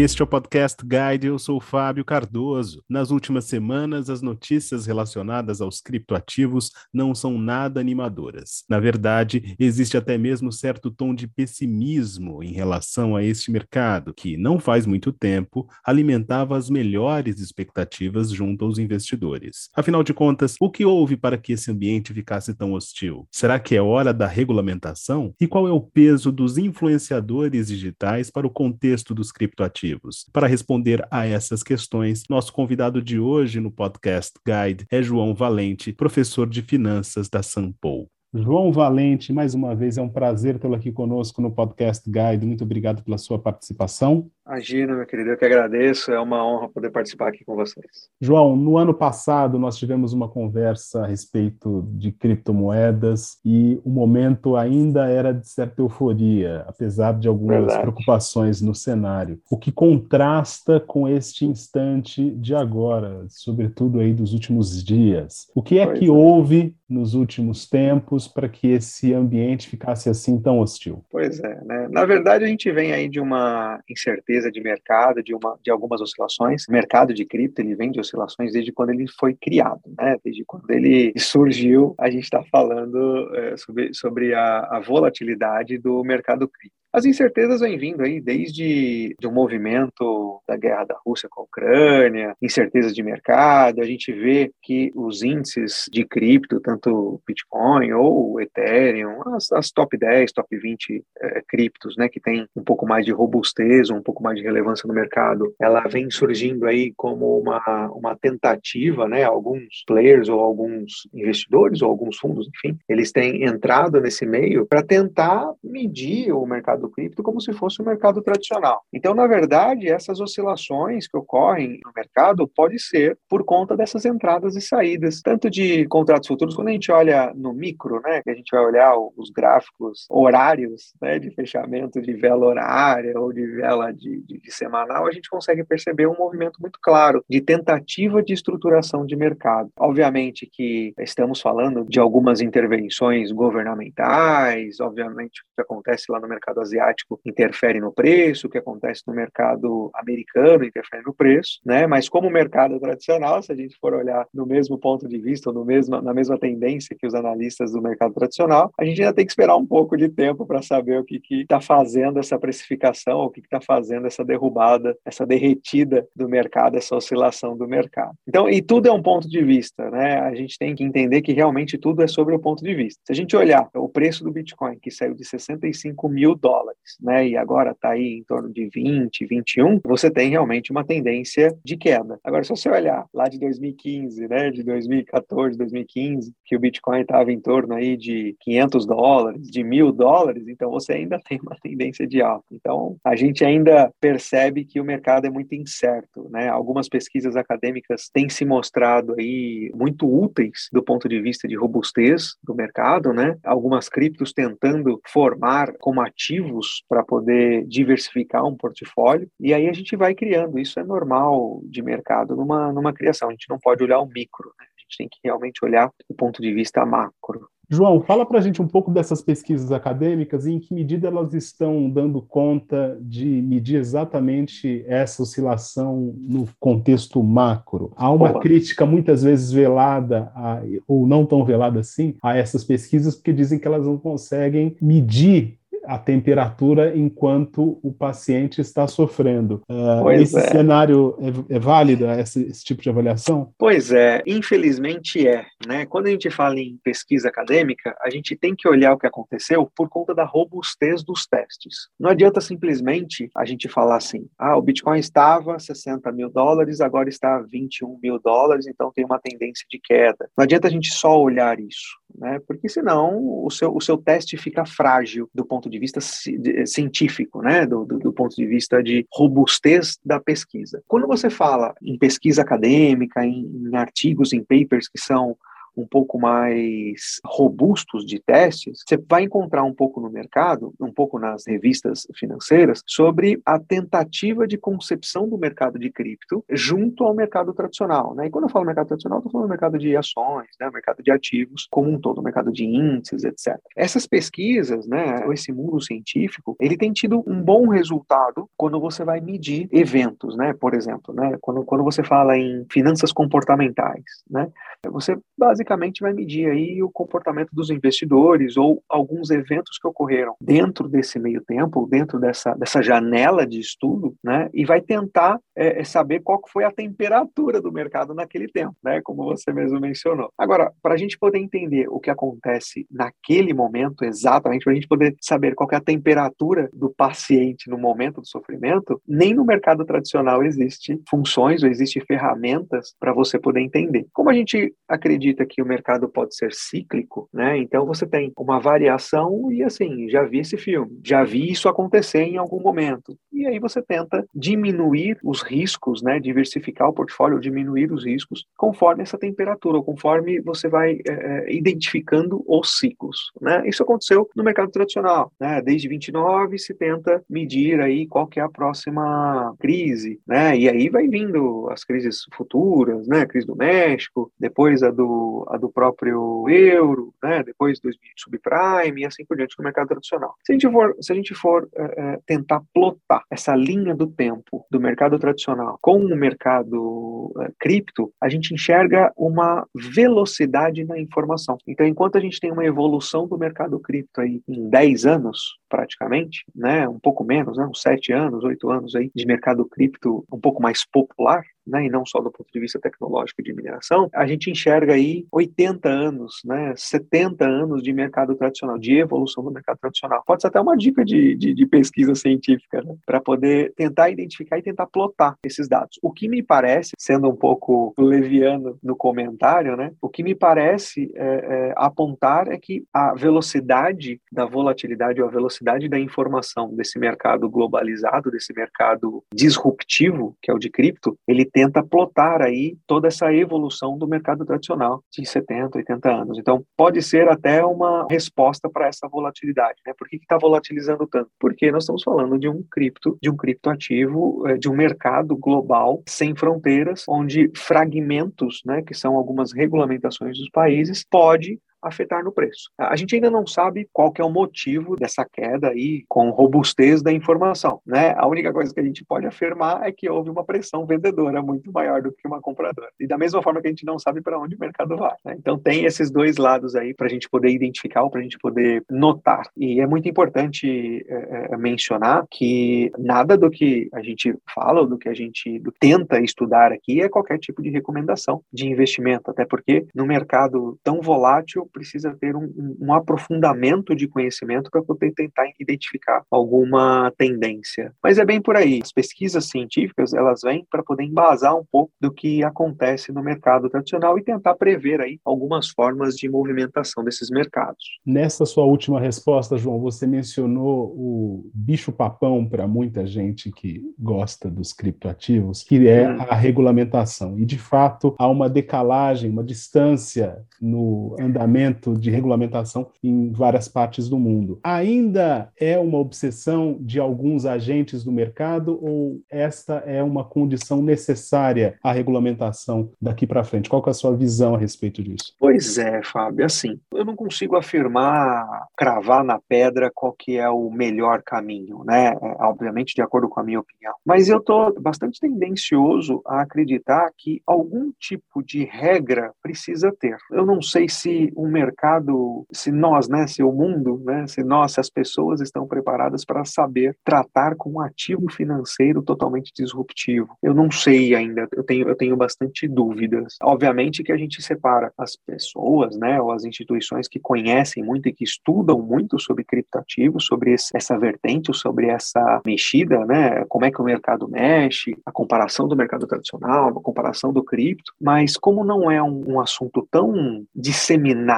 Este 0.00 0.22
é 0.22 0.24
o 0.24 0.28
Podcast 0.28 0.80
Guide, 0.86 1.26
eu 1.26 1.40
sou 1.40 1.56
o 1.56 1.60
Fábio 1.60 2.04
Cardoso. 2.04 2.84
Nas 2.88 3.10
últimas 3.10 3.46
semanas, 3.46 4.08
as 4.08 4.22
notícias 4.22 4.86
relacionadas 4.86 5.60
aos 5.60 5.80
criptoativos 5.80 6.70
não 6.94 7.16
são 7.16 7.36
nada 7.36 7.80
animadoras. 7.80 8.62
Na 8.70 8.78
verdade, 8.78 9.56
existe 9.58 9.96
até 9.96 10.16
mesmo 10.16 10.52
certo 10.52 10.88
tom 10.88 11.12
de 11.12 11.26
pessimismo 11.26 12.44
em 12.44 12.52
relação 12.52 13.16
a 13.16 13.24
este 13.24 13.50
mercado, 13.50 14.14
que, 14.14 14.36
não 14.36 14.60
faz 14.60 14.86
muito 14.86 15.12
tempo, 15.12 15.68
alimentava 15.84 16.56
as 16.56 16.70
melhores 16.70 17.40
expectativas 17.40 18.30
junto 18.30 18.64
aos 18.64 18.78
investidores. 18.78 19.68
Afinal 19.74 20.04
de 20.04 20.14
contas, 20.14 20.54
o 20.60 20.70
que 20.70 20.84
houve 20.84 21.16
para 21.16 21.36
que 21.36 21.54
esse 21.54 21.72
ambiente 21.72 22.14
ficasse 22.14 22.54
tão 22.54 22.74
hostil? 22.74 23.26
Será 23.32 23.58
que 23.58 23.74
é 23.74 23.82
hora 23.82 24.14
da 24.14 24.28
regulamentação? 24.28 25.34
E 25.40 25.48
qual 25.48 25.66
é 25.66 25.72
o 25.72 25.80
peso 25.80 26.30
dos 26.30 26.56
influenciadores 26.56 27.66
digitais 27.66 28.30
para 28.30 28.46
o 28.46 28.50
contexto 28.50 29.12
dos 29.12 29.32
criptoativos? 29.32 29.87
Para 30.32 30.46
responder 30.46 31.06
a 31.10 31.26
essas 31.26 31.62
questões, 31.62 32.24
nosso 32.28 32.52
convidado 32.52 33.00
de 33.00 33.18
hoje 33.18 33.60
no 33.60 33.70
podcast 33.70 34.32
Guide 34.46 34.86
é 34.90 35.02
João 35.02 35.34
Valente, 35.34 35.92
professor 35.92 36.48
de 36.48 36.62
finanças 36.62 37.28
da 37.28 37.42
Sampo. 37.42 38.10
João 38.34 38.70
Valente, 38.70 39.32
mais 39.32 39.54
uma 39.54 39.74
vez 39.74 39.96
é 39.96 40.02
um 40.02 40.08
prazer 40.08 40.58
tê-lo 40.58 40.74
aqui 40.74 40.92
conosco 40.92 41.40
no 41.40 41.50
podcast 41.50 42.04
Guide. 42.10 42.44
Muito 42.44 42.62
obrigado 42.62 43.02
pela 43.02 43.16
sua 43.16 43.38
participação. 43.38 44.30
Imagina, 44.46 44.94
meu 44.94 45.06
querido, 45.06 45.30
eu 45.30 45.36
que 45.36 45.44
agradeço. 45.44 46.10
É 46.12 46.20
uma 46.20 46.42
honra 46.46 46.68
poder 46.68 46.90
participar 46.90 47.28
aqui 47.28 47.44
com 47.44 47.54
vocês. 47.54 48.08
João, 48.20 48.56
no 48.56 48.76
ano 48.76 48.92
passado 48.92 49.58
nós 49.58 49.76
tivemos 49.78 50.12
uma 50.12 50.28
conversa 50.28 51.04
a 51.04 51.06
respeito 51.06 51.86
de 51.92 52.12
criptomoedas 52.12 53.38
e 53.44 53.80
o 53.84 53.90
momento 53.90 54.56
ainda 54.56 55.06
era 55.06 55.32
de 55.32 55.46
certa 55.48 55.80
euforia, 55.80 56.64
apesar 56.66 57.18
de 57.18 57.28
algumas 57.28 57.60
Verdade. 57.60 57.80
preocupações 57.80 58.60
no 58.60 58.74
cenário. 58.74 59.40
O 59.50 59.56
que 59.56 59.72
contrasta 59.72 60.80
com 60.80 61.08
este 61.08 61.46
instante 61.46 62.30
de 62.30 62.54
agora, 62.54 63.24
sobretudo 63.28 64.00
aí 64.00 64.12
dos 64.12 64.34
últimos 64.34 64.82
dias. 64.84 65.46
O 65.54 65.62
que 65.62 65.78
é 65.78 65.86
pois 65.86 65.98
que 65.98 66.06
é. 66.06 66.10
houve 66.10 66.74
nos 66.88 67.12
últimos 67.12 67.68
tempos 67.68 68.26
para 68.28 68.48
que 68.48 68.68
esse 68.68 69.12
ambiente 69.12 69.68
ficasse 69.68 70.08
assim 70.08 70.40
tão 70.40 70.58
hostil? 70.58 71.04
Pois 71.10 71.40
é, 71.40 71.64
né? 71.64 71.88
Na 71.90 72.04
verdade, 72.04 72.44
a 72.44 72.48
gente 72.48 72.70
vem 72.70 72.92
aí 72.92 73.08
de 73.08 73.20
uma 73.20 73.80
incerteza 73.88 74.50
de 74.50 74.60
mercado, 74.60 75.22
de, 75.22 75.34
uma, 75.34 75.58
de 75.62 75.70
algumas 75.70 76.00
oscilações. 76.00 76.66
O 76.68 76.72
mercado 76.72 77.12
de 77.12 77.24
cripto 77.24 77.60
ele 77.60 77.74
vem 77.74 77.90
de 77.90 78.00
oscilações 78.00 78.52
desde 78.52 78.72
quando 78.72 78.90
ele 78.90 79.06
foi 79.18 79.34
criado, 79.34 79.82
né? 79.98 80.16
Desde 80.24 80.44
quando 80.44 80.70
ele 80.70 81.12
surgiu, 81.16 81.94
a 81.98 82.10
gente 82.10 82.24
está 82.24 82.42
falando 82.44 83.34
é, 83.34 83.56
sobre, 83.56 83.94
sobre 83.94 84.34
a, 84.34 84.60
a 84.70 84.80
volatilidade 84.80 85.78
do 85.78 86.02
mercado 86.04 86.48
cripto. 86.48 86.78
As 86.98 87.04
incertezas 87.04 87.60
vêm 87.60 87.78
vindo 87.78 88.02
aí 88.02 88.20
desde 88.20 89.14
de 89.20 89.28
um 89.28 89.32
movimento 89.32 90.42
da 90.48 90.56
guerra 90.56 90.82
da 90.82 90.96
Rússia 91.06 91.28
com 91.30 91.42
a 91.42 91.44
Ucrânia, 91.44 92.34
incertezas 92.42 92.92
de 92.92 93.04
mercado. 93.04 93.80
A 93.80 93.84
gente 93.84 94.12
vê 94.12 94.50
que 94.60 94.90
os 94.96 95.22
índices 95.22 95.84
de 95.92 96.04
cripto, 96.04 96.58
tanto 96.58 97.22
Bitcoin 97.24 97.92
ou 97.92 98.40
Ethereum, 98.40 99.22
as, 99.36 99.52
as 99.52 99.70
top 99.70 99.96
10, 99.96 100.32
top 100.32 100.58
20 100.58 101.04
é, 101.20 101.42
criptos, 101.46 101.96
né, 101.96 102.08
que 102.08 102.18
tem 102.18 102.48
um 102.56 102.64
pouco 102.64 102.84
mais 102.84 103.06
de 103.06 103.12
robustez, 103.12 103.90
um 103.90 104.02
pouco 104.02 104.20
mais 104.20 104.36
de 104.36 104.42
relevância 104.42 104.88
no 104.88 104.92
mercado, 104.92 105.54
ela 105.60 105.82
vem 105.82 106.10
surgindo 106.10 106.66
aí 106.66 106.92
como 106.96 107.38
uma, 107.38 107.92
uma 107.92 108.16
tentativa, 108.16 109.06
né, 109.06 109.22
alguns 109.22 109.84
players 109.86 110.28
ou 110.28 110.40
alguns 110.40 111.08
investidores 111.14 111.80
ou 111.80 111.90
alguns 111.90 112.16
fundos, 112.18 112.48
enfim, 112.48 112.76
eles 112.88 113.12
têm 113.12 113.44
entrado 113.44 114.00
nesse 114.00 114.26
meio 114.26 114.66
para 114.66 114.82
tentar 114.82 115.52
medir 115.62 116.32
o 116.32 116.44
mercado 116.44 116.87
mercado 116.88 116.90
cripto 116.90 117.22
como 117.22 117.40
se 117.40 117.52
fosse 117.52 117.80
um 117.80 117.84
mercado 117.84 118.22
tradicional. 118.22 118.82
Então, 118.92 119.14
na 119.14 119.26
verdade, 119.26 119.88
essas 119.88 120.20
oscilações 120.20 121.06
que 121.06 121.16
ocorrem 121.16 121.80
no 121.84 121.92
mercado 121.94 122.48
pode 122.48 122.78
ser 122.78 123.18
por 123.28 123.44
conta 123.44 123.76
dessas 123.76 124.04
entradas 124.04 124.56
e 124.56 124.60
saídas, 124.60 125.20
tanto 125.22 125.50
de 125.50 125.86
contratos 125.86 126.28
futuros, 126.28 126.54
quando 126.54 126.68
a 126.68 126.72
gente 126.72 126.90
olha 126.90 127.32
no 127.34 127.52
micro, 127.52 128.00
né, 128.00 128.22
que 128.22 128.30
a 128.30 128.34
gente 128.34 128.50
vai 128.50 128.64
olhar 128.64 128.94
os 129.16 129.30
gráficos 129.30 130.06
horários, 130.10 130.94
né, 131.00 131.18
de 131.18 131.30
fechamento 131.30 132.00
de 132.00 132.12
vela 132.14 132.46
horária 132.46 133.18
ou 133.18 133.32
de 133.32 133.46
vela 133.46 133.92
de, 133.92 134.22
de, 134.22 134.40
de 134.40 134.52
semanal, 134.52 135.06
a 135.06 135.12
gente 135.12 135.28
consegue 135.28 135.64
perceber 135.64 136.06
um 136.06 136.16
movimento 136.16 136.60
muito 136.60 136.78
claro 136.82 137.24
de 137.28 137.40
tentativa 137.40 138.22
de 138.22 138.32
estruturação 138.32 139.04
de 139.04 139.16
mercado. 139.16 139.70
Obviamente 139.78 140.48
que 140.50 140.92
estamos 140.98 141.40
falando 141.40 141.84
de 141.84 142.00
algumas 142.00 142.40
intervenções 142.40 143.30
governamentais, 143.32 144.80
obviamente 144.80 145.42
o 145.42 145.44
que 145.56 145.62
acontece 145.62 146.10
lá 146.10 146.20
no 146.20 146.28
mercado 146.28 146.60
asiático 146.68 147.20
interfere 147.24 147.80
no 147.80 147.92
preço, 147.92 148.46
o 148.46 148.50
que 148.50 148.58
acontece 148.58 149.02
no 149.06 149.14
mercado 149.14 149.90
americano 149.94 150.64
interfere 150.64 151.02
no 151.04 151.14
preço, 151.14 151.60
né? 151.64 151.86
Mas 151.86 152.08
como 152.08 152.28
o 152.28 152.32
mercado 152.32 152.78
tradicional, 152.78 153.42
se 153.42 153.52
a 153.52 153.56
gente 153.56 153.76
for 153.80 153.94
olhar 153.94 154.26
no 154.32 154.46
mesmo 154.46 154.78
ponto 154.78 155.08
de 155.08 155.18
vista, 155.18 155.50
ou 155.50 155.54
no 155.54 155.64
mesmo, 155.64 156.00
na 156.00 156.14
mesma 156.14 156.38
tendência 156.38 156.96
que 156.98 157.06
os 157.06 157.14
analistas 157.14 157.72
do 157.72 157.82
mercado 157.82 158.14
tradicional, 158.14 158.70
a 158.78 158.84
gente 158.84 159.00
ainda 159.00 159.14
tem 159.14 159.24
que 159.24 159.32
esperar 159.32 159.56
um 159.56 159.66
pouco 159.66 159.96
de 159.96 160.08
tempo 160.08 160.46
para 160.46 160.62
saber 160.62 161.00
o 161.00 161.04
que 161.04 161.20
está 161.30 161.60
fazendo 161.60 162.18
essa 162.18 162.38
precificação, 162.38 163.20
o 163.20 163.30
que 163.30 163.40
está 163.40 163.60
fazendo 163.60 164.06
essa 164.06 164.24
derrubada, 164.24 164.96
essa 165.04 165.26
derretida 165.26 166.06
do 166.14 166.28
mercado, 166.28 166.76
essa 166.76 166.94
oscilação 166.94 167.56
do 167.56 167.66
mercado. 167.66 168.12
Então, 168.26 168.48
e 168.48 168.60
tudo 168.60 168.88
é 168.88 168.92
um 168.92 169.02
ponto 169.02 169.28
de 169.28 169.42
vista, 169.42 169.90
né? 169.90 170.18
A 170.20 170.34
gente 170.34 170.58
tem 170.58 170.74
que 170.74 170.84
entender 170.84 171.22
que 171.22 171.32
realmente 171.32 171.78
tudo 171.78 172.02
é 172.02 172.06
sobre 172.06 172.34
o 172.34 172.38
ponto 172.38 172.62
de 172.62 172.74
vista. 172.74 173.00
Se 173.04 173.12
a 173.12 173.16
gente 173.16 173.36
olhar 173.36 173.68
o 173.74 173.88
preço 173.88 174.22
do 174.24 174.30
Bitcoin, 174.30 174.78
que 174.78 174.90
saiu 174.90 175.14
de 175.14 175.24
65 175.24 176.08
mil 176.08 176.34
dólares 176.34 176.57
dólares, 176.58 176.96
né? 177.00 177.28
E 177.28 177.36
agora 177.36 177.72
está 177.72 177.90
aí 177.90 178.18
em 178.18 178.24
torno 178.24 178.52
de 178.52 178.68
20, 178.68 179.26
21, 179.26 179.80
você 179.84 180.10
tem 180.10 180.30
realmente 180.30 180.70
uma 180.70 180.84
tendência 180.84 181.56
de 181.64 181.76
queda. 181.76 182.18
Agora, 182.24 182.42
se 182.42 182.50
você 182.50 182.68
olhar 182.68 183.06
lá 183.14 183.28
de 183.28 183.38
2015, 183.38 184.28
né? 184.28 184.50
De 184.50 184.62
2014, 184.62 185.56
2015, 185.56 186.32
que 186.44 186.56
o 186.56 186.60
Bitcoin 186.60 187.02
estava 187.02 187.32
em 187.32 187.40
torno 187.40 187.74
aí 187.74 187.96
de 187.96 188.36
500 188.40 188.86
dólares, 188.86 189.42
de 189.50 189.62
mil 189.62 189.92
dólares, 189.92 190.48
então 190.48 190.70
você 190.70 190.94
ainda 190.94 191.18
tem 191.28 191.38
uma 191.40 191.56
tendência 191.62 192.06
de 192.06 192.20
alta. 192.20 192.46
Então, 192.52 192.96
a 193.04 193.14
gente 193.14 193.44
ainda 193.44 193.92
percebe 194.00 194.64
que 194.64 194.80
o 194.80 194.84
mercado 194.84 195.26
é 195.26 195.30
muito 195.30 195.54
incerto, 195.54 196.28
né? 196.30 196.48
Algumas 196.48 196.88
pesquisas 196.88 197.36
acadêmicas 197.36 198.08
têm 198.12 198.28
se 198.28 198.44
mostrado 198.44 199.14
aí 199.18 199.70
muito 199.74 200.06
úteis 200.06 200.68
do 200.72 200.82
ponto 200.82 201.08
de 201.08 201.20
vista 201.20 201.46
de 201.46 201.56
robustez 201.56 202.36
do 202.42 202.54
mercado, 202.54 203.12
né? 203.12 203.36
Algumas 203.44 203.88
criptos 203.88 204.32
tentando 204.32 205.00
formar 205.06 205.72
como 205.78 206.00
ativo 206.00 206.47
ativos 206.48 206.82
para 206.88 207.04
poder 207.04 207.66
diversificar 207.66 208.44
um 208.44 208.56
portfólio, 208.56 209.30
e 209.38 209.52
aí 209.52 209.68
a 209.68 209.72
gente 209.72 209.96
vai 209.96 210.14
criando. 210.14 210.58
Isso 210.58 210.80
é 210.80 210.84
normal 210.84 211.60
de 211.64 211.82
mercado 211.82 212.34
numa, 212.34 212.72
numa 212.72 212.92
criação. 212.92 213.28
A 213.28 213.32
gente 213.32 213.48
não 213.48 213.58
pode 213.58 213.82
olhar 213.82 214.00
o 214.00 214.06
micro, 214.06 214.52
né? 214.58 214.66
a 214.66 214.80
gente 214.80 214.96
tem 214.96 215.08
que 215.08 215.18
realmente 215.22 215.64
olhar 215.64 215.90
do 216.08 216.16
ponto 216.16 216.40
de 216.40 216.52
vista 216.52 216.84
macro. 216.84 217.48
João, 217.70 218.00
fala 218.00 218.24
para 218.24 218.38
a 218.38 218.40
gente 218.40 218.62
um 218.62 218.66
pouco 218.66 218.90
dessas 218.90 219.20
pesquisas 219.20 219.70
acadêmicas 219.70 220.46
e 220.46 220.52
em 220.52 220.58
que 220.58 220.72
medida 220.72 221.06
elas 221.06 221.34
estão 221.34 221.90
dando 221.90 222.22
conta 222.22 222.98
de 222.98 223.26
medir 223.26 223.76
exatamente 223.76 224.82
essa 224.88 225.22
oscilação 225.22 226.14
no 226.18 226.48
contexto 226.58 227.22
macro. 227.22 227.92
Há 227.94 228.10
uma 228.10 228.30
Opa. 228.30 228.40
crítica 228.40 228.86
muitas 228.86 229.22
vezes 229.22 229.52
velada, 229.52 230.32
a, 230.34 230.62
ou 230.86 231.06
não 231.06 231.26
tão 231.26 231.44
velada 231.44 231.80
assim, 231.80 232.14
a 232.22 232.34
essas 232.34 232.64
pesquisas, 232.64 233.14
porque 233.14 233.34
dizem 233.34 233.58
que 233.58 233.68
elas 233.68 233.84
não 233.84 233.98
conseguem 233.98 234.74
medir 234.80 235.58
a 235.88 235.98
temperatura 235.98 236.94
enquanto 236.94 237.80
o 237.82 237.90
paciente 237.90 238.60
está 238.60 238.86
sofrendo. 238.86 239.62
Uh, 239.70 240.10
esse 240.10 240.38
é. 240.38 240.48
cenário 240.48 241.16
é, 241.48 241.56
é 241.56 241.58
válido, 241.58 242.04
esse, 242.10 242.44
esse, 242.44 242.62
tipo 242.62 242.82
de 242.82 242.90
avaliação? 242.90 243.54
Pois 243.56 243.90
é, 243.90 244.22
infelizmente 244.26 245.26
é. 245.26 245.46
Né? 245.66 245.86
Quando 245.86 246.08
a 246.08 246.10
gente 246.10 246.28
fala 246.28 246.60
em 246.60 246.78
pesquisa 246.84 247.28
acadêmica, 247.28 247.96
a 248.02 248.10
gente 248.10 248.36
tem 248.36 248.54
que 248.54 248.68
olhar 248.68 248.92
o 248.92 248.98
que 248.98 249.06
aconteceu 249.06 249.70
por 249.74 249.88
conta 249.88 250.14
da 250.14 250.24
robustez 250.24 251.02
dos 251.02 251.26
testes. 251.26 251.88
Não 251.98 252.10
adianta 252.10 252.40
simplesmente 252.42 253.30
a 253.34 253.46
gente 253.46 253.66
falar 253.66 253.96
assim, 253.96 254.26
ah, 254.38 254.58
o 254.58 254.62
Bitcoin 254.62 254.98
estava 254.98 255.58
60 255.58 256.12
mil 256.12 256.28
dólares, 256.28 256.82
agora 256.82 257.08
está 257.08 257.40
21 257.40 257.98
mil 258.02 258.18
dólares, 258.18 258.66
então 258.66 258.92
tem 258.94 259.06
uma 259.06 259.18
tendência 259.18 259.66
de 259.70 259.80
queda. 259.82 260.28
Não 260.36 260.44
adianta 260.44 260.68
a 260.68 260.70
gente 260.70 260.92
só 260.92 261.18
olhar 261.18 261.58
isso 261.58 261.96
né? 262.16 262.40
Porque 262.46 262.68
senão 262.68 263.44
o 263.44 263.50
seu, 263.50 263.74
o 263.74 263.80
seu 263.80 263.96
teste 263.96 264.36
fica 264.36 264.64
frágil 264.64 265.28
do 265.34 265.44
ponto 265.44 265.68
de 265.68 265.78
vista 265.78 266.00
científico, 266.00 267.42
né? 267.42 267.66
Do, 267.66 267.84
do, 267.84 267.98
do, 267.98 268.12
ponto 268.12 268.34
de 268.34 268.46
vista 268.46 268.82
de 268.82 269.06
robustez 269.12 269.98
da 270.04 270.20
pesquisa. 270.20 270.82
Quando 270.86 271.06
você 271.06 271.28
fala 271.30 271.74
em 271.82 271.98
pesquisa 271.98 272.42
acadêmica, 272.42 273.24
em, 273.24 273.44
em 273.44 273.76
artigos, 273.76 274.32
em 274.32 274.42
papers 274.42 274.88
que 274.88 274.98
são 274.98 275.36
um 275.78 275.86
pouco 275.86 276.18
mais 276.18 277.20
robustos 277.24 278.04
de 278.04 278.18
testes, 278.18 278.82
você 278.86 278.96
vai 279.08 279.22
encontrar 279.22 279.62
um 279.62 279.72
pouco 279.72 280.00
no 280.00 280.10
mercado, 280.10 280.74
um 280.80 280.92
pouco 280.92 281.18
nas 281.18 281.46
revistas 281.46 282.06
financeiras, 282.14 282.82
sobre 282.86 283.40
a 283.46 283.58
tentativa 283.58 284.46
de 284.46 284.58
concepção 284.58 285.28
do 285.28 285.38
mercado 285.38 285.78
de 285.78 285.90
cripto 285.90 286.44
junto 286.50 287.04
ao 287.04 287.14
mercado 287.14 287.52
tradicional. 287.54 288.14
Né? 288.14 288.26
E 288.26 288.30
quando 288.30 288.44
eu 288.44 288.50
falo 288.50 288.66
mercado 288.66 288.88
tradicional, 288.88 289.18
estou 289.18 289.30
falando 289.30 289.46
do 289.46 289.50
mercado 289.50 289.78
de 289.78 289.96
ações, 289.96 290.48
né? 290.60 290.68
mercado 290.72 291.02
de 291.02 291.10
ativos 291.12 291.68
como 291.70 291.90
um 291.90 292.00
todo, 292.00 292.22
mercado 292.22 292.50
de 292.50 292.64
índices, 292.64 293.22
etc. 293.24 293.56
Essas 293.76 294.06
pesquisas, 294.06 294.86
né, 294.86 295.24
esse 295.32 295.52
mundo 295.52 295.80
científico, 295.80 296.56
ele 296.60 296.76
tem 296.76 296.92
tido 296.92 297.22
um 297.26 297.40
bom 297.40 297.68
resultado 297.68 298.48
quando 298.56 298.80
você 298.80 299.04
vai 299.04 299.20
medir 299.20 299.68
eventos, 299.70 300.36
né? 300.36 300.52
Por 300.52 300.74
exemplo, 300.74 301.14
né? 301.14 301.36
Quando, 301.40 301.64
quando 301.64 301.84
você 301.84 302.02
fala 302.02 302.36
em 302.36 302.66
finanças 302.70 303.12
comportamentais, 303.12 304.02
né? 304.28 304.48
Você 304.90 305.16
basicamente 305.36 305.67
vai 306.00 306.12
medir 306.12 306.48
aí 306.50 306.82
o 306.82 306.90
comportamento 306.90 307.50
dos 307.52 307.70
investidores 307.70 308.56
ou 308.56 308.82
alguns 308.88 309.30
eventos 309.30 309.78
que 309.78 309.88
ocorreram 309.88 310.34
dentro 310.40 310.88
desse 310.88 311.18
meio 311.18 311.42
tempo, 311.44 311.86
dentro 311.86 312.18
dessa, 312.18 312.54
dessa 312.54 312.82
janela 312.82 313.46
de 313.46 313.60
estudo, 313.60 314.14
né? 314.22 314.48
E 314.52 314.64
vai 314.64 314.80
tentar 314.80 315.38
é, 315.56 315.80
é 315.80 315.84
saber 315.84 316.20
qual 316.20 316.40
foi 316.48 316.64
a 316.64 316.70
temperatura 316.70 317.60
do 317.60 317.72
mercado 317.72 318.14
naquele 318.14 318.48
tempo, 318.48 318.76
né? 318.82 319.00
Como 319.02 319.24
você 319.24 319.52
mesmo 319.52 319.80
mencionou. 319.80 320.30
Agora, 320.38 320.72
para 320.82 320.94
a 320.94 320.96
gente 320.96 321.18
poder 321.18 321.38
entender 321.38 321.88
o 321.88 321.98
que 321.98 322.10
acontece 322.10 322.86
naquele 322.90 323.52
momento 323.52 324.04
exatamente, 324.04 324.64
para 324.64 324.72
a 324.72 324.74
gente 324.74 324.88
poder 324.88 325.16
saber 325.20 325.54
qual 325.54 325.68
é 325.72 325.76
a 325.76 325.80
temperatura 325.80 326.68
do 326.72 326.90
paciente 326.90 327.68
no 327.68 327.78
momento 327.78 328.20
do 328.20 328.26
sofrimento, 328.26 329.00
nem 329.06 329.34
no 329.34 329.44
mercado 329.44 329.84
tradicional 329.84 330.42
existe 330.42 331.00
funções 331.08 331.62
ou 331.62 331.68
existe 331.68 332.00
ferramentas 332.00 332.94
para 332.98 333.12
você 333.12 333.38
poder 333.38 333.60
entender. 333.60 334.06
Como 334.12 334.30
a 334.30 334.34
gente 334.34 334.74
acredita 334.88 335.46
que 335.48 335.62
o 335.62 335.66
mercado 335.66 336.08
pode 336.08 336.34
ser 336.34 336.52
cíclico, 336.52 337.28
né? 337.32 337.58
Então 337.58 337.86
você 337.86 338.06
tem 338.06 338.32
uma 338.36 338.60
variação 338.60 339.50
e 339.50 339.62
assim, 339.62 340.08
já 340.08 340.22
vi 340.24 340.38
esse 340.38 340.56
filme, 340.56 341.00
já 341.04 341.24
vi 341.24 341.50
isso 341.50 341.68
acontecer 341.68 342.22
em 342.22 342.36
algum 342.36 342.60
momento. 342.60 343.16
E 343.32 343.46
aí 343.46 343.58
você 343.58 343.82
tenta 343.82 344.26
diminuir 344.34 345.18
os 345.24 345.42
riscos, 345.42 346.02
né? 346.02 346.20
Diversificar 346.20 346.88
o 346.88 346.92
portfólio, 346.92 347.40
diminuir 347.40 347.92
os 347.92 348.04
riscos 348.04 348.44
conforme 348.56 349.02
essa 349.02 349.18
temperatura, 349.18 349.82
conforme 349.82 350.40
você 350.40 350.68
vai 350.68 350.98
é, 351.06 351.52
identificando 351.52 352.44
os 352.46 352.78
ciclos, 352.78 353.32
né? 353.40 353.62
Isso 353.66 353.82
aconteceu 353.82 354.28
no 354.36 354.44
mercado 354.44 354.70
tradicional, 354.70 355.32
né? 355.40 355.62
Desde 355.62 355.88
29 355.88 356.58
se 356.58 356.74
tenta 356.74 357.22
medir 357.28 357.80
aí 357.80 358.06
qual 358.06 358.26
que 358.26 358.40
é 358.40 358.42
a 358.42 358.48
próxima 358.48 359.54
crise, 359.58 360.20
né? 360.26 360.56
E 360.56 360.68
aí 360.68 360.88
vai 360.88 361.06
vindo 361.08 361.68
as 361.70 361.84
crises 361.84 362.26
futuras, 362.34 363.06
né? 363.06 363.20
A 363.20 363.26
crise 363.26 363.46
do 363.46 363.56
México, 363.56 364.32
depois 364.38 364.82
a 364.82 364.90
do, 364.90 365.37
a 365.48 365.56
do 365.56 365.70
próprio 365.70 366.48
euro, 366.48 367.14
né? 367.22 367.42
Depois 367.42 367.80
do 367.80 367.90
subprime 368.16 369.02
e 369.02 369.06
assim 369.06 369.24
por 369.24 369.36
diante 369.36 369.54
no 369.58 369.64
mercado 369.64 369.88
tradicional. 369.88 370.34
Se 370.44 370.52
a 370.52 370.54
gente 370.54 370.70
for, 370.70 370.96
se 371.00 371.12
a 371.12 371.14
gente 371.14 371.34
for 371.34 371.68
é, 371.74 371.82
é, 371.82 372.18
tentar 372.26 372.62
plotar 372.72 373.22
essa 373.30 373.54
linha 373.54 373.94
do 373.94 374.06
tempo 374.06 374.66
do 374.70 374.80
mercado 374.80 375.18
tradicional 375.18 375.78
com 375.80 375.98
o 375.98 376.16
mercado 376.16 377.32
é, 377.40 377.50
cripto, 377.58 378.12
a 378.20 378.28
gente 378.28 378.54
enxerga 378.54 379.12
uma 379.16 379.66
velocidade 379.74 380.84
na 380.84 380.98
informação. 380.98 381.58
Então, 381.66 381.86
enquanto 381.86 382.16
a 382.16 382.20
gente 382.20 382.40
tem 382.40 382.50
uma 382.50 382.64
evolução 382.64 383.26
do 383.26 383.38
mercado 383.38 383.78
cripto 383.80 384.20
aí 384.20 384.40
em 384.48 384.68
10 384.68 385.06
anos, 385.06 385.58
praticamente, 385.68 386.44
né, 386.54 386.88
um 386.88 386.98
pouco 386.98 387.24
menos, 387.24 387.56
né, 387.56 387.66
uns 387.66 387.82
7 387.82 388.12
anos, 388.12 388.44
8 388.44 388.70
anos 388.70 388.94
aí 388.94 389.10
de 389.14 389.26
mercado 389.26 389.64
cripto 389.66 390.24
um 390.32 390.40
pouco 390.40 390.62
mais 390.62 390.84
popular, 390.86 391.42
né, 391.68 391.86
e 391.86 391.90
não 391.90 392.04
só 392.04 392.20
do 392.20 392.30
ponto 392.30 392.50
de 392.52 392.60
vista 392.60 392.78
tecnológico 392.78 393.42
de 393.42 393.52
mineração, 393.52 394.08
a 394.14 394.26
gente 394.26 394.50
enxerga 394.50 394.94
aí 394.94 395.26
80 395.30 395.88
anos, 395.88 396.40
né, 396.44 396.72
70 396.76 397.44
anos 397.46 397.82
de 397.82 397.92
mercado 397.92 398.34
tradicional, 398.34 398.78
de 398.78 398.96
evolução 398.96 399.44
do 399.44 399.50
mercado 399.50 399.78
tradicional. 399.78 400.22
Pode 400.26 400.42
ser 400.42 400.48
até 400.48 400.60
uma 400.60 400.76
dica 400.76 401.04
de, 401.04 401.34
de, 401.36 401.54
de 401.54 401.66
pesquisa 401.66 402.14
científica, 402.14 402.82
né, 402.82 402.96
para 403.04 403.20
poder 403.20 403.72
tentar 403.76 404.10
identificar 404.10 404.58
e 404.58 404.62
tentar 404.62 404.86
plotar 404.86 405.36
esses 405.44 405.68
dados. 405.68 405.98
O 406.02 406.12
que 406.12 406.28
me 406.28 406.42
parece, 406.42 406.92
sendo 406.98 407.28
um 407.28 407.36
pouco 407.36 407.94
leviano 407.98 408.78
no 408.82 408.96
comentário, 408.96 409.76
né, 409.76 409.92
o 410.00 410.08
que 410.08 410.22
me 410.22 410.34
parece 410.34 411.10
é, 411.14 411.24
é, 411.24 411.74
apontar 411.76 412.48
é 412.48 412.58
que 412.58 412.84
a 412.92 413.14
velocidade 413.14 414.20
da 414.30 414.44
volatilidade 414.44 415.20
ou 415.20 415.28
a 415.28 415.30
velocidade 415.30 415.88
da 415.88 415.98
informação 415.98 416.74
desse 416.74 416.98
mercado 416.98 417.48
globalizado, 417.48 418.30
desse 418.30 418.52
mercado 418.52 419.22
disruptivo, 419.32 420.36
que 420.40 420.50
é 420.50 420.54
o 420.54 420.58
de 420.58 420.70
cripto, 420.70 421.18
ele 421.26 421.44
tenta 421.58 421.82
plotar 421.82 422.40
aí 422.40 422.76
toda 422.86 423.08
essa 423.08 423.34
evolução 423.34 423.98
do 423.98 424.06
mercado 424.06 424.44
tradicional 424.46 425.02
de 425.10 425.26
70, 425.26 425.78
80 425.78 426.08
anos. 426.08 426.38
Então, 426.38 426.64
pode 426.76 427.02
ser 427.02 427.28
até 427.28 427.64
uma 427.64 428.06
resposta 428.08 428.70
para 428.70 428.86
essa 428.86 429.08
volatilidade. 429.08 429.80
Né? 429.84 429.92
Por 429.98 430.06
que 430.06 430.18
está 430.18 430.38
volatilizando 430.38 431.04
tanto? 431.08 431.28
Porque 431.36 431.72
nós 431.72 431.82
estamos 431.82 432.04
falando 432.04 432.38
de 432.38 432.48
um 432.48 432.62
cripto, 432.70 433.18
de 433.20 433.28
um 433.28 433.36
criptoativo, 433.36 434.46
eh, 434.46 434.56
de 434.56 434.68
um 434.68 434.76
mercado 434.76 435.36
global 435.36 436.00
sem 436.06 436.32
fronteiras, 436.32 437.02
onde 437.08 437.50
fragmentos, 437.56 438.62
né, 438.64 438.80
que 438.80 438.94
são 438.94 439.16
algumas 439.16 439.52
regulamentações 439.52 440.38
dos 440.38 440.48
países, 440.50 441.04
pode 441.10 441.58
afetar 441.82 442.24
no 442.24 442.32
preço. 442.32 442.70
A 442.78 442.96
gente 442.96 443.14
ainda 443.14 443.30
não 443.30 443.46
sabe 443.46 443.88
qual 443.92 444.12
é 444.18 444.24
o 444.24 444.30
motivo 444.30 444.96
dessa 444.96 445.24
queda 445.24 445.68
aí 445.68 446.04
com 446.08 446.30
robustez 446.30 447.02
da 447.02 447.12
informação, 447.12 447.80
né? 447.86 448.14
A 448.16 448.26
única 448.26 448.52
coisa 448.52 448.72
que 448.72 448.80
a 448.80 448.84
gente 448.84 449.04
pode 449.04 449.26
afirmar 449.26 449.86
é 449.86 449.92
que 449.92 450.08
houve 450.08 450.30
uma 450.30 450.44
pressão 450.44 450.86
vendedora 450.86 451.42
muito 451.42 451.72
maior 451.72 452.02
do 452.02 452.12
que 452.12 452.26
uma 452.26 452.40
compradora. 452.40 452.88
E 452.98 453.06
da 453.06 453.18
mesma 453.18 453.42
forma 453.42 453.60
que 453.60 453.68
a 453.68 453.70
gente 453.70 453.86
não 453.86 453.98
sabe 453.98 454.20
para 454.20 454.38
onde 454.38 454.56
o 454.56 454.58
mercado 454.58 454.96
vai. 454.96 455.14
Né? 455.24 455.36
Então 455.38 455.58
tem 455.58 455.84
esses 455.84 456.10
dois 456.10 456.36
lados 456.36 456.74
aí 456.74 456.94
para 456.94 457.06
a 457.06 457.10
gente 457.10 457.28
poder 457.28 457.50
identificar 457.50 458.02
ou 458.02 458.10
para 458.10 458.20
a 458.20 458.22
gente 458.22 458.38
poder 458.38 458.84
notar. 458.90 459.48
E 459.56 459.80
é 459.80 459.86
muito 459.86 460.08
importante 460.08 461.04
é, 461.08 461.52
é, 461.52 461.56
mencionar 461.56 462.24
que 462.30 462.90
nada 462.98 463.36
do 463.36 463.50
que 463.50 463.88
a 463.92 464.02
gente 464.02 464.34
fala 464.54 464.80
ou 464.80 464.86
do 464.86 464.98
que 464.98 465.08
a 465.08 465.14
gente 465.14 465.62
tenta 465.78 466.20
estudar 466.20 466.72
aqui 466.72 467.00
é 467.00 467.08
qualquer 467.08 467.38
tipo 467.38 467.62
de 467.62 467.70
recomendação 467.70 468.42
de 468.52 468.66
investimento, 468.66 469.30
até 469.30 469.44
porque 469.44 469.86
no 469.94 470.06
mercado 470.06 470.78
tão 470.82 471.00
volátil 471.00 471.67
precisa 471.68 472.16
ter 472.20 472.34
um, 472.34 472.76
um 472.80 472.92
aprofundamento 472.92 473.94
de 473.94 474.08
conhecimento 474.08 474.70
para 474.70 474.82
poder 474.82 475.12
tentar 475.12 475.44
identificar 475.58 476.22
alguma 476.30 477.12
tendência. 477.16 477.92
Mas 478.02 478.18
é 478.18 478.24
bem 478.24 478.40
por 478.40 478.56
aí. 478.56 478.80
As 478.82 478.92
pesquisas 478.92 479.48
científicas 479.48 480.12
elas 480.14 480.40
vêm 480.42 480.66
para 480.70 480.82
poder 480.82 481.04
embasar 481.04 481.56
um 481.56 481.64
pouco 481.70 481.92
do 482.00 482.12
que 482.12 482.42
acontece 482.44 483.12
no 483.12 483.22
mercado 483.22 483.68
tradicional 483.68 484.18
e 484.18 484.22
tentar 484.22 484.54
prever 484.54 485.00
aí 485.00 485.18
algumas 485.24 485.68
formas 485.68 486.16
de 486.16 486.28
movimentação 486.28 487.04
desses 487.04 487.30
mercados. 487.30 487.84
Nessa 488.04 488.46
sua 488.46 488.64
última 488.64 489.00
resposta, 489.00 489.56
João, 489.56 489.80
você 489.80 490.06
mencionou 490.06 490.86
o 490.96 491.50
bicho-papão 491.54 492.48
para 492.48 492.66
muita 492.66 493.06
gente 493.06 493.50
que 493.50 493.82
gosta 493.98 494.50
dos 494.50 494.72
criptoativos, 494.72 495.62
que 495.62 495.86
é 495.86 496.10
hum. 496.10 496.16
a 496.28 496.34
regulamentação. 496.34 497.38
E 497.38 497.44
de 497.44 497.58
fato 497.58 498.14
há 498.18 498.28
uma 498.28 498.48
decalagem, 498.48 499.30
uma 499.30 499.44
distância 499.44 500.38
no 500.60 501.16
andamento 501.20 501.57
de 501.98 502.10
regulamentação 502.10 502.90
em 503.02 503.30
várias 503.32 503.68
partes 503.68 504.08
do 504.08 504.18
mundo. 504.18 504.58
Ainda 504.62 505.50
é 505.58 505.78
uma 505.78 505.98
obsessão 505.98 506.76
de 506.80 506.98
alguns 507.00 507.46
agentes 507.46 508.04
do 508.04 508.12
mercado 508.12 508.78
ou 508.82 509.20
esta 509.30 509.74
é 509.86 510.02
uma 510.02 510.24
condição 510.24 510.82
necessária 510.82 511.78
à 511.82 511.92
regulamentação 511.92 512.90
daqui 513.00 513.26
para 513.26 513.44
frente? 513.44 513.68
Qual 513.68 513.82
é 513.86 513.90
a 513.90 513.94
sua 513.94 514.16
visão 514.16 514.54
a 514.54 514.58
respeito 514.58 515.02
disso? 515.02 515.34
Pois 515.38 515.78
é, 515.78 516.02
Fábio, 516.02 516.44
assim, 516.44 516.78
eu 516.92 517.04
não 517.04 517.16
consigo 517.16 517.56
afirmar, 517.56 518.66
cravar 518.76 519.24
na 519.24 519.40
pedra 519.48 519.90
qual 519.94 520.12
que 520.12 520.36
é 520.36 520.48
o 520.48 520.70
melhor 520.70 521.22
caminho, 521.22 521.82
né? 521.84 522.08
É, 522.08 522.44
obviamente 522.44 522.94
de 522.94 523.02
acordo 523.02 523.28
com 523.28 523.40
a 523.40 523.44
minha 523.44 523.60
opinião. 523.60 523.94
Mas 524.04 524.28
eu 524.28 524.38
estou 524.38 524.78
bastante 524.80 525.20
tendencioso 525.20 526.22
a 526.26 526.42
acreditar 526.42 527.10
que 527.16 527.42
algum 527.46 527.90
tipo 527.98 528.42
de 528.42 528.64
regra 528.64 529.32
precisa 529.42 529.92
ter. 529.98 530.16
Eu 530.30 530.44
não 530.44 530.62
sei 530.62 530.88
se 530.88 531.32
um 531.36 531.47
mercado, 531.48 532.46
se 532.52 532.70
nós, 532.70 533.08
né, 533.08 533.26
se 533.26 533.42
o 533.42 533.52
mundo, 533.52 534.00
né, 534.04 534.26
se 534.26 534.42
nós, 534.42 534.72
se 534.72 534.80
as 534.80 534.90
pessoas 534.90 535.40
estão 535.40 535.66
preparadas 535.66 536.24
para 536.24 536.44
saber 536.44 536.96
tratar 537.04 537.56
com 537.56 537.72
um 537.72 537.80
ativo 537.80 538.30
financeiro 538.30 539.02
totalmente 539.02 539.52
disruptivo. 539.54 540.36
Eu 540.42 540.54
não 540.54 540.70
sei 540.70 541.14
ainda, 541.14 541.48
eu 541.52 541.64
tenho, 541.64 541.88
eu 541.88 541.96
tenho 541.96 542.16
bastante 542.16 542.66
dúvidas. 542.68 543.36
Obviamente 543.42 544.02
que 544.02 544.12
a 544.12 544.16
gente 544.16 544.42
separa 544.42 544.92
as 544.98 545.16
pessoas, 545.16 545.96
né, 545.96 546.20
ou 546.20 546.32
as 546.32 546.44
instituições 546.44 547.08
que 547.08 547.20
conhecem 547.20 547.82
muito 547.82 548.08
e 548.08 548.12
que 548.12 548.24
estudam 548.24 548.80
muito 548.80 549.18
sobre 549.18 549.44
criptativos, 549.44 550.26
sobre 550.26 550.52
esse, 550.52 550.70
essa 550.74 550.98
vertente, 550.98 551.54
sobre 551.54 551.88
essa 551.88 552.40
mexida, 552.44 553.04
né, 553.04 553.44
como 553.48 553.64
é 553.64 553.70
que 553.70 553.80
o 553.80 553.84
mercado 553.84 554.28
mexe, 554.28 554.96
a 555.04 555.12
comparação 555.12 555.66
do 555.66 555.76
mercado 555.76 556.06
tradicional, 556.06 556.68
a 556.68 556.82
comparação 556.82 557.32
do 557.32 557.42
cripto, 557.42 557.92
mas 558.00 558.36
como 558.36 558.64
não 558.64 558.90
é 558.90 559.02
um, 559.02 559.34
um 559.34 559.40
assunto 559.40 559.86
tão 559.90 560.44
disseminado 560.54 561.37